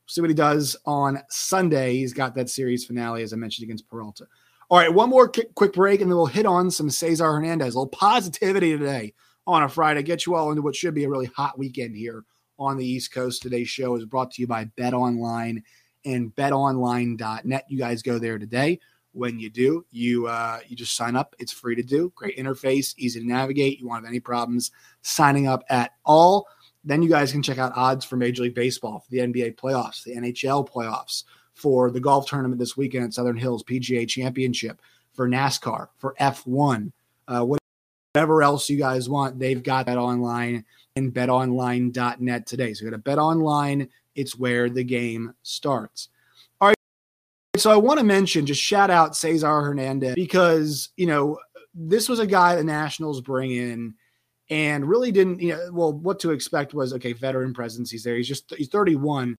See 0.07 0.21
what 0.21 0.29
he 0.29 0.35
does 0.35 0.75
on 0.85 1.19
Sunday. 1.29 1.95
He's 1.95 2.13
got 2.13 2.35
that 2.35 2.49
series 2.49 2.85
finale, 2.85 3.23
as 3.23 3.33
I 3.33 3.37
mentioned, 3.37 3.63
against 3.63 3.89
Peralta. 3.89 4.27
All 4.67 4.79
right, 4.79 4.91
one 4.91 5.11
more 5.11 5.27
quick 5.27 5.73
break, 5.73 6.01
and 6.01 6.09
then 6.09 6.17
we'll 6.17 6.25
hit 6.25 6.47
on 6.47 6.71
some 6.71 6.89
Cesar 6.89 7.31
Hernandez. 7.31 7.75
A 7.75 7.77
little 7.77 7.87
positivity 7.89 8.75
today 8.75 9.13
on 9.45 9.61
a 9.61 9.69
Friday. 9.69 10.01
Get 10.01 10.25
you 10.25 10.33
all 10.33 10.49
into 10.49 10.63
what 10.63 10.75
should 10.75 10.95
be 10.95 11.03
a 11.03 11.09
really 11.09 11.29
hot 11.35 11.59
weekend 11.59 11.95
here 11.95 12.23
on 12.57 12.77
the 12.77 12.85
East 12.85 13.13
Coast. 13.13 13.43
Today's 13.43 13.69
show 13.69 13.95
is 13.95 14.05
brought 14.05 14.31
to 14.31 14.41
you 14.41 14.47
by 14.47 14.65
Bet 14.75 14.95
Online 14.95 15.63
and 16.03 16.35
betonline.net. 16.35 17.65
You 17.67 17.77
guys 17.77 18.01
go 18.01 18.17
there 18.17 18.39
today. 18.39 18.79
When 19.11 19.39
you 19.39 19.51
do, 19.51 19.85
you 19.91 20.25
uh, 20.25 20.59
you 20.67 20.75
just 20.75 20.95
sign 20.95 21.15
up. 21.15 21.35
It's 21.37 21.53
free 21.53 21.75
to 21.75 21.83
do. 21.83 22.11
Great 22.15 22.35
interface, 22.35 22.95
easy 22.97 23.19
to 23.19 23.27
navigate. 23.27 23.79
You 23.79 23.87
won't 23.87 24.03
have 24.03 24.09
any 24.09 24.19
problems 24.19 24.71
signing 25.03 25.47
up 25.47 25.63
at 25.69 25.91
all. 26.05 26.47
Then 26.83 27.03
you 27.03 27.09
guys 27.09 27.31
can 27.31 27.43
check 27.43 27.59
out 27.59 27.71
odds 27.75 28.03
for 28.03 28.17
Major 28.17 28.43
League 28.43 28.55
Baseball, 28.55 28.99
for 28.99 29.11
the 29.11 29.19
NBA 29.19 29.55
playoffs, 29.57 30.03
the 30.03 30.15
NHL 30.15 30.67
playoffs, 30.67 31.23
for 31.55 31.89
the 31.89 31.99
golf 31.99 32.27
tournament 32.27 32.59
this 32.59 32.77
weekend 32.77 33.05
at 33.05 33.13
Southern 33.13 33.37
Hills 33.37 33.63
PGA 33.63 34.07
Championship, 34.07 34.79
for 35.15 35.27
NASCAR, 35.27 35.87
for 35.97 36.13
F1, 36.19 36.91
uh, 37.27 37.45
whatever 38.13 38.43
else 38.43 38.69
you 38.69 38.77
guys 38.77 39.09
want. 39.09 39.39
They've 39.39 39.63
got 39.63 39.85
that 39.87 39.97
online 39.97 40.65
in 40.95 41.11
betonline.net 41.11 42.45
today. 42.45 42.73
So 42.73 42.85
go 42.85 42.91
to 42.91 42.97
betonline. 42.97 43.89
It's 44.15 44.37
where 44.37 44.69
the 44.69 44.83
game 44.83 45.33
starts. 45.43 46.09
All 46.61 46.69
right. 46.69 46.77
So 47.57 47.71
I 47.71 47.77
want 47.77 47.99
to 47.99 48.05
mention, 48.05 48.45
just 48.45 48.61
shout 48.61 48.89
out 48.89 49.15
Cesar 49.15 49.61
Hernandez 49.61 50.15
because, 50.15 50.89
you 50.97 51.07
know, 51.07 51.39
this 51.73 52.07
was 52.07 52.19
a 52.19 52.27
guy 52.27 52.55
the 52.55 52.63
Nationals 52.63 53.21
bring 53.21 53.51
in 53.51 53.93
and 54.49 54.87
really 54.87 55.11
didn't, 55.11 55.41
you 55.41 55.53
know, 55.53 55.69
well, 55.71 55.93
what 55.93 56.19
to 56.19 56.31
expect 56.31 56.73
was, 56.73 56.93
okay, 56.93 57.13
veteran 57.13 57.53
presence. 57.53 57.89
He's 57.89 58.03
there. 58.03 58.15
He's 58.15 58.27
just, 58.27 58.53
he's 58.55 58.69
31, 58.69 59.35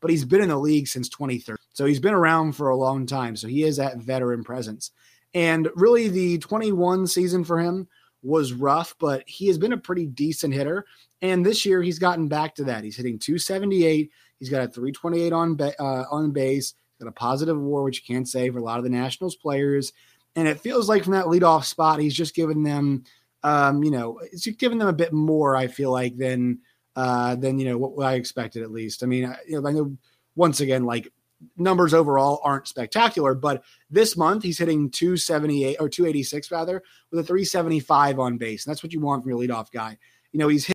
but 0.00 0.10
he's 0.10 0.24
been 0.24 0.42
in 0.42 0.48
the 0.48 0.58
league 0.58 0.88
since 0.88 1.08
2013. 1.08 1.56
So 1.72 1.84
he's 1.84 2.00
been 2.00 2.14
around 2.14 2.52
for 2.52 2.68
a 2.68 2.76
long 2.76 3.06
time. 3.06 3.36
So 3.36 3.48
he 3.48 3.64
is 3.64 3.76
that 3.76 3.98
veteran 3.98 4.44
presence. 4.44 4.90
And 5.34 5.68
really 5.74 6.08
the 6.08 6.38
21 6.38 7.06
season 7.06 7.44
for 7.44 7.58
him 7.60 7.88
was 8.22 8.52
rough, 8.52 8.94
but 8.98 9.22
he 9.26 9.46
has 9.46 9.58
been 9.58 9.72
a 9.72 9.78
pretty 9.78 10.06
decent 10.06 10.54
hitter. 10.54 10.84
And 11.22 11.44
this 11.44 11.64
year 11.64 11.82
he's 11.82 11.98
gotten 11.98 12.28
back 12.28 12.54
to 12.56 12.64
that. 12.64 12.84
He's 12.84 12.96
hitting 12.96 13.18
278. 13.18 14.10
He's 14.38 14.48
got 14.48 14.62
a 14.62 14.68
328 14.68 15.32
on, 15.32 15.54
ba- 15.56 15.80
uh, 15.80 16.04
on 16.10 16.30
base 16.32 16.74
got 16.98 17.08
a 17.08 17.12
positive 17.12 17.58
war, 17.58 17.82
which 17.82 18.02
you 18.02 18.14
can't 18.14 18.28
say 18.28 18.50
for 18.50 18.58
a 18.58 18.62
lot 18.62 18.78
of 18.78 18.84
the 18.84 18.90
Nationals 18.90 19.36
players. 19.36 19.92
And 20.36 20.46
it 20.46 20.60
feels 20.60 20.88
like 20.88 21.04
from 21.04 21.14
that 21.14 21.26
leadoff 21.26 21.64
spot, 21.64 22.00
he's 22.00 22.14
just 22.14 22.34
given 22.34 22.62
them, 22.62 23.04
um, 23.42 23.82
you 23.82 23.90
know, 23.90 24.20
it's 24.32 24.46
giving 24.46 24.78
them 24.78 24.88
a 24.88 24.92
bit 24.92 25.12
more. 25.12 25.56
I 25.56 25.66
feel 25.68 25.90
like 25.90 26.16
than 26.16 26.60
uh, 26.98 27.36
than 27.36 27.60
you 27.60 27.66
know 27.66 27.78
what, 27.78 28.04
I 28.04 28.14
expected 28.14 28.64
at 28.64 28.72
least. 28.72 29.04
I 29.04 29.06
mean, 29.06 29.24
I, 29.24 29.36
you 29.46 29.60
know, 29.60 29.68
I 29.68 29.72
know 29.72 29.96
once 30.34 30.58
again, 30.58 30.84
like 30.84 31.12
numbers 31.56 31.94
overall 31.94 32.40
aren't 32.42 32.66
spectacular, 32.66 33.36
but 33.36 33.62
this 33.88 34.16
month 34.16 34.42
he's 34.42 34.58
hitting 34.58 34.90
278 34.90 35.76
or 35.78 35.88
286 35.88 36.50
rather 36.50 36.82
with 37.12 37.20
a 37.20 37.22
375 37.22 38.18
on 38.18 38.36
base. 38.36 38.66
And 38.66 38.72
that's 38.72 38.82
what 38.82 38.92
you 38.92 38.98
want 38.98 39.22
from 39.22 39.30
your 39.30 39.38
leadoff 39.38 39.70
guy. 39.70 39.96
You 40.32 40.40
know, 40.40 40.48
he's 40.48 40.72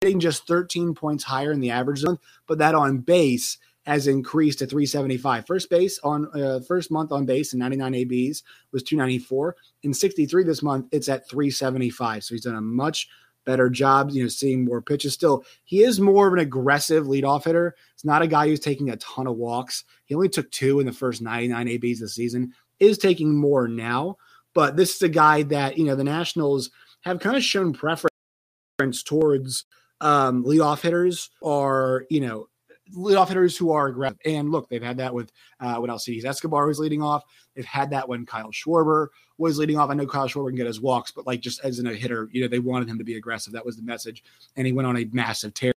hitting 0.00 0.20
just 0.20 0.46
13 0.46 0.94
points 0.94 1.24
higher 1.24 1.50
in 1.50 1.58
the 1.58 1.72
average 1.72 1.98
zone, 1.98 2.18
but 2.46 2.58
that 2.58 2.76
on 2.76 2.98
base 2.98 3.58
has 3.84 4.06
increased 4.06 4.60
to 4.60 4.66
375. 4.66 5.44
First 5.44 5.70
base 5.70 5.98
on 6.04 6.28
uh, 6.40 6.60
first 6.60 6.92
month 6.92 7.10
on 7.10 7.26
base 7.26 7.52
and 7.52 7.58
99 7.58 7.96
ABs 7.96 8.44
was 8.70 8.84
294. 8.84 9.56
In 9.82 9.92
63 9.92 10.44
this 10.44 10.62
month, 10.62 10.86
it's 10.92 11.08
at 11.08 11.28
375. 11.28 12.22
So 12.22 12.34
he's 12.34 12.44
done 12.44 12.54
a 12.54 12.60
much 12.60 13.08
better 13.48 13.70
job, 13.70 14.10
you 14.10 14.22
know, 14.22 14.28
seeing 14.28 14.66
more 14.66 14.82
pitches. 14.82 15.14
Still, 15.14 15.42
he 15.64 15.82
is 15.82 16.00
more 16.00 16.28
of 16.28 16.34
an 16.34 16.38
aggressive 16.38 17.06
leadoff 17.06 17.44
hitter. 17.44 17.74
It's 17.94 18.04
not 18.04 18.20
a 18.20 18.26
guy 18.26 18.46
who's 18.46 18.60
taking 18.60 18.90
a 18.90 18.96
ton 18.98 19.26
of 19.26 19.36
walks. 19.36 19.84
He 20.04 20.14
only 20.14 20.28
took 20.28 20.50
two 20.50 20.80
in 20.80 20.86
the 20.86 20.92
first 20.92 21.22
99 21.22 21.66
ABs 21.66 22.00
this 22.00 22.14
season. 22.14 22.52
Is 22.78 22.98
taking 22.98 23.34
more 23.34 23.66
now, 23.66 24.18
but 24.54 24.76
this 24.76 24.94
is 24.94 25.02
a 25.02 25.08
guy 25.08 25.42
that 25.44 25.78
you 25.78 25.84
know 25.84 25.96
the 25.96 26.04
Nationals 26.04 26.70
have 27.00 27.20
kind 27.20 27.36
of 27.36 27.42
shown 27.42 27.72
preference 27.72 29.02
towards 29.02 29.64
um, 30.00 30.44
leadoff 30.44 30.82
hitters 30.82 31.30
are, 31.42 32.04
you 32.10 32.20
know, 32.20 32.48
leadoff 32.94 33.28
hitters 33.28 33.56
who 33.56 33.70
are 33.72 33.88
aggressive. 33.88 34.18
And 34.24 34.50
look, 34.50 34.68
they've 34.68 34.82
had 34.82 34.96
that 34.98 35.12
with 35.12 35.32
uh, 35.60 35.76
when 35.76 35.90
Alcides 35.90 36.24
Escobar 36.24 36.66
was 36.66 36.78
leading 36.78 37.02
off. 37.02 37.24
They've 37.54 37.64
had 37.64 37.90
that 37.90 38.08
when 38.08 38.26
Kyle 38.26 38.50
Schwarber 38.50 39.08
was 39.38 39.58
leading 39.58 39.78
off. 39.78 39.90
I 39.90 39.94
know 39.94 40.06
Kyle 40.06 40.28
Schwarber 40.28 40.48
can 40.48 40.56
get 40.56 40.66
his 40.66 40.80
walks, 40.80 41.10
but 41.10 41.26
like 41.26 41.40
just 41.40 41.64
as 41.64 41.78
in 41.78 41.86
a 41.86 41.94
hitter, 41.94 42.28
you 42.32 42.42
know, 42.42 42.48
they 42.48 42.58
wanted 42.58 42.88
him 42.88 42.98
to 42.98 43.04
be 43.04 43.16
aggressive. 43.16 43.52
That 43.52 43.66
was 43.66 43.76
the 43.76 43.82
message. 43.82 44.24
And 44.56 44.66
he 44.66 44.72
went 44.72 44.86
on 44.86 44.96
a 44.96 45.04
massive 45.12 45.54
tear 45.54 45.72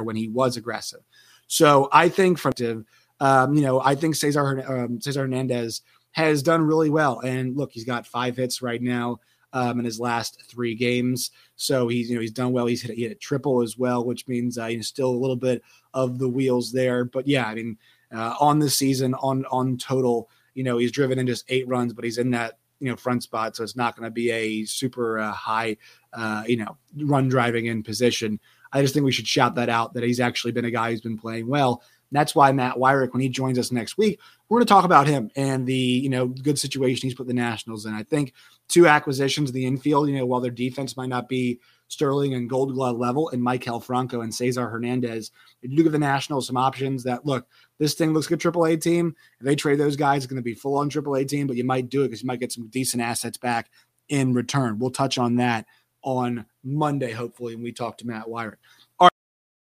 when 0.00 0.16
he 0.16 0.28
was 0.28 0.56
aggressive. 0.56 1.00
So 1.46 1.88
I 1.92 2.08
think 2.08 2.38
from, 2.38 2.84
um, 3.20 3.54
you 3.54 3.62
know, 3.62 3.80
I 3.80 3.94
think 3.94 4.14
Cesar, 4.14 4.64
um, 4.70 5.00
Cesar 5.00 5.22
Hernandez 5.22 5.82
has 6.12 6.42
done 6.42 6.62
really 6.62 6.90
well. 6.90 7.20
And 7.20 7.56
look, 7.56 7.72
he's 7.72 7.84
got 7.84 8.06
five 8.06 8.36
hits 8.36 8.62
right 8.62 8.82
now 8.82 9.20
um, 9.52 9.78
in 9.78 9.84
his 9.84 10.00
last 10.00 10.42
three 10.48 10.74
games. 10.74 11.30
So 11.56 11.88
he's 11.88 12.10
you 12.10 12.16
know 12.16 12.20
he's 12.20 12.32
done 12.32 12.52
well. 12.52 12.66
He's 12.66 12.82
hit, 12.82 12.96
he 12.96 13.02
hit 13.02 13.12
a 13.12 13.16
triple 13.16 13.62
as 13.62 13.78
well, 13.78 14.04
which 14.04 14.26
means 14.28 14.58
uh, 14.58 14.66
know 14.66 14.82
still 14.82 15.10
a 15.10 15.16
little 15.16 15.36
bit 15.36 15.62
of 15.94 16.18
the 16.18 16.28
wheels 16.28 16.72
there. 16.72 17.04
But 17.04 17.26
yeah, 17.26 17.46
I 17.46 17.54
mean 17.54 17.78
uh, 18.14 18.34
on 18.40 18.58
the 18.58 18.70
season 18.70 19.14
on 19.14 19.44
on 19.46 19.76
total, 19.78 20.28
you 20.54 20.64
know 20.64 20.78
he's 20.78 20.92
driven 20.92 21.18
in 21.18 21.26
just 21.26 21.44
eight 21.48 21.66
runs, 21.68 21.92
but 21.92 22.04
he's 22.04 22.18
in 22.18 22.30
that 22.32 22.58
you 22.80 22.88
know 22.88 22.96
front 22.96 23.22
spot, 23.22 23.56
so 23.56 23.62
it's 23.62 23.76
not 23.76 23.96
going 23.96 24.04
to 24.04 24.10
be 24.10 24.30
a 24.30 24.64
super 24.64 25.18
uh, 25.18 25.32
high 25.32 25.76
uh, 26.12 26.44
you 26.46 26.56
know 26.56 26.76
run 26.96 27.28
driving 27.28 27.66
in 27.66 27.82
position. 27.82 28.38
I 28.72 28.82
just 28.82 28.92
think 28.92 29.04
we 29.04 29.12
should 29.12 29.26
shout 29.26 29.54
that 29.54 29.70
out 29.70 29.94
that 29.94 30.02
he's 30.02 30.20
actually 30.20 30.52
been 30.52 30.66
a 30.66 30.70
guy 30.70 30.90
who's 30.90 31.00
been 31.00 31.18
playing 31.18 31.48
well. 31.48 31.82
That's 32.12 32.34
why 32.34 32.52
Matt 32.52 32.76
Weyrich, 32.76 33.12
when 33.12 33.20
he 33.20 33.28
joins 33.28 33.58
us 33.58 33.70
next 33.70 33.98
week, 33.98 34.18
we're 34.48 34.58
going 34.58 34.66
to 34.66 34.72
talk 34.72 34.84
about 34.84 35.06
him 35.06 35.30
and 35.36 35.66
the 35.66 35.74
you 35.74 36.08
know 36.08 36.26
good 36.26 36.58
situation 36.58 37.06
he's 37.06 37.14
put 37.14 37.26
the 37.26 37.34
Nationals 37.34 37.86
in. 37.86 37.94
I 37.94 38.02
think 38.02 38.32
two 38.68 38.86
acquisitions 38.86 39.52
the 39.52 39.66
infield. 39.66 40.08
You 40.08 40.16
know, 40.16 40.26
while 40.26 40.40
their 40.40 40.50
defense 40.50 40.96
might 40.96 41.08
not 41.08 41.28
be 41.28 41.60
Sterling 41.88 42.34
and 42.34 42.48
Gold 42.48 42.74
Glove 42.74 42.98
level, 42.98 43.28
and 43.30 43.42
Maikel 43.42 43.82
Franco 43.82 44.20
and 44.20 44.34
Cesar 44.34 44.68
Hernandez, 44.68 45.30
you 45.62 45.76
do 45.76 45.82
give 45.82 45.92
the 45.92 45.98
Nationals 45.98 46.46
some 46.46 46.56
options. 46.56 47.02
That 47.04 47.26
look, 47.26 47.46
this 47.78 47.94
thing 47.94 48.12
looks 48.12 48.30
a 48.30 48.36
AAA 48.36 48.80
team. 48.80 49.14
If 49.40 49.44
they 49.44 49.56
trade 49.56 49.78
those 49.78 49.96
guys, 49.96 50.24
it's 50.24 50.30
going 50.30 50.36
to 50.36 50.42
be 50.42 50.54
full 50.54 50.78
on 50.78 50.90
AAA 50.90 51.28
team, 51.28 51.46
but 51.46 51.56
you 51.56 51.64
might 51.64 51.88
do 51.88 52.02
it 52.02 52.08
because 52.08 52.22
you 52.22 52.26
might 52.26 52.40
get 52.40 52.52
some 52.52 52.68
decent 52.68 53.02
assets 53.02 53.36
back 53.36 53.70
in 54.08 54.32
return. 54.32 54.78
We'll 54.78 54.90
touch 54.90 55.18
on 55.18 55.36
that 55.36 55.66
on 56.02 56.46
Monday, 56.62 57.12
hopefully, 57.12 57.54
when 57.54 57.64
we 57.64 57.72
talk 57.72 57.98
to 57.98 58.06
Matt 58.06 58.26
Weyrich. 58.26 58.56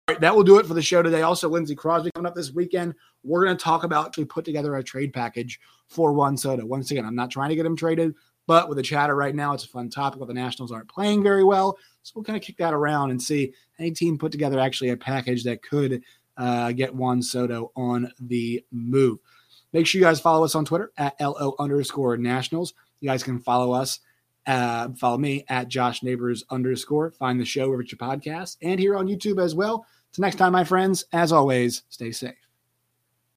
Right, 0.09 0.21
that 0.21 0.33
will 0.33 0.43
do 0.43 0.57
it 0.57 0.65
for 0.65 0.73
the 0.73 0.81
show 0.81 1.01
today. 1.01 1.21
Also, 1.23 1.49
Lindsey 1.49 1.75
Crosby 1.75 2.11
coming 2.15 2.27
up 2.27 2.33
this 2.33 2.53
weekend. 2.53 2.95
We're 3.23 3.43
going 3.43 3.57
to 3.57 3.61
talk 3.61 3.83
about 3.83 4.05
actually 4.05 4.23
put 4.23 4.45
together 4.45 4.73
a 4.77 4.83
trade 4.83 5.11
package 5.11 5.59
for 5.89 6.13
Juan 6.13 6.37
Soto. 6.37 6.65
Once 6.65 6.91
again, 6.91 7.03
I'm 7.03 7.13
not 7.13 7.29
trying 7.29 7.49
to 7.49 7.57
get 7.57 7.65
him 7.65 7.75
traded, 7.75 8.15
but 8.45 8.69
with 8.69 8.77
the 8.77 8.83
chatter 8.83 9.17
right 9.17 9.35
now, 9.35 9.53
it's 9.53 9.65
a 9.65 9.67
fun 9.67 9.89
topic. 9.89 10.19
But 10.19 10.29
the 10.29 10.33
Nationals 10.33 10.71
aren't 10.71 10.87
playing 10.87 11.23
very 11.23 11.43
well, 11.43 11.77
so 12.03 12.13
we'll 12.15 12.23
kind 12.23 12.37
of 12.37 12.41
kick 12.41 12.55
that 12.55 12.73
around 12.73 13.11
and 13.11 13.21
see 13.21 13.51
any 13.79 13.91
team 13.91 14.17
put 14.17 14.31
together 14.31 14.61
actually 14.61 14.91
a 14.91 14.97
package 14.97 15.43
that 15.43 15.61
could 15.61 16.01
uh, 16.37 16.71
get 16.71 16.95
Juan 16.95 17.21
Soto 17.21 17.73
on 17.75 18.09
the 18.17 18.63
move. 18.71 19.19
Make 19.73 19.87
sure 19.87 19.99
you 19.99 20.05
guys 20.05 20.21
follow 20.21 20.45
us 20.45 20.55
on 20.55 20.63
Twitter 20.63 20.93
at 20.97 21.19
lo 21.19 21.53
underscore 21.59 22.15
Nationals. 22.15 22.73
You 23.01 23.09
guys 23.09 23.23
can 23.23 23.39
follow 23.39 23.73
us 23.73 23.99
uh, 24.47 24.87
follow 24.97 25.17
me 25.17 25.43
at 25.49 25.67
Josh 25.67 26.01
Neighbors 26.01 26.43
underscore. 26.49 27.11
Find 27.11 27.39
the 27.39 27.45
show 27.45 27.65
over 27.65 27.81
at 27.81 27.91
your 27.91 27.99
podcast 27.99 28.55
and 28.61 28.79
here 28.79 28.95
on 28.95 29.07
YouTube 29.07 29.43
as 29.43 29.53
well. 29.53 29.85
Till 30.13 30.23
next 30.23 30.37
time, 30.37 30.51
my 30.53 30.63
friends, 30.63 31.05
as 31.13 31.31
always, 31.31 31.83
stay 31.89 32.11
safe. 32.11 32.46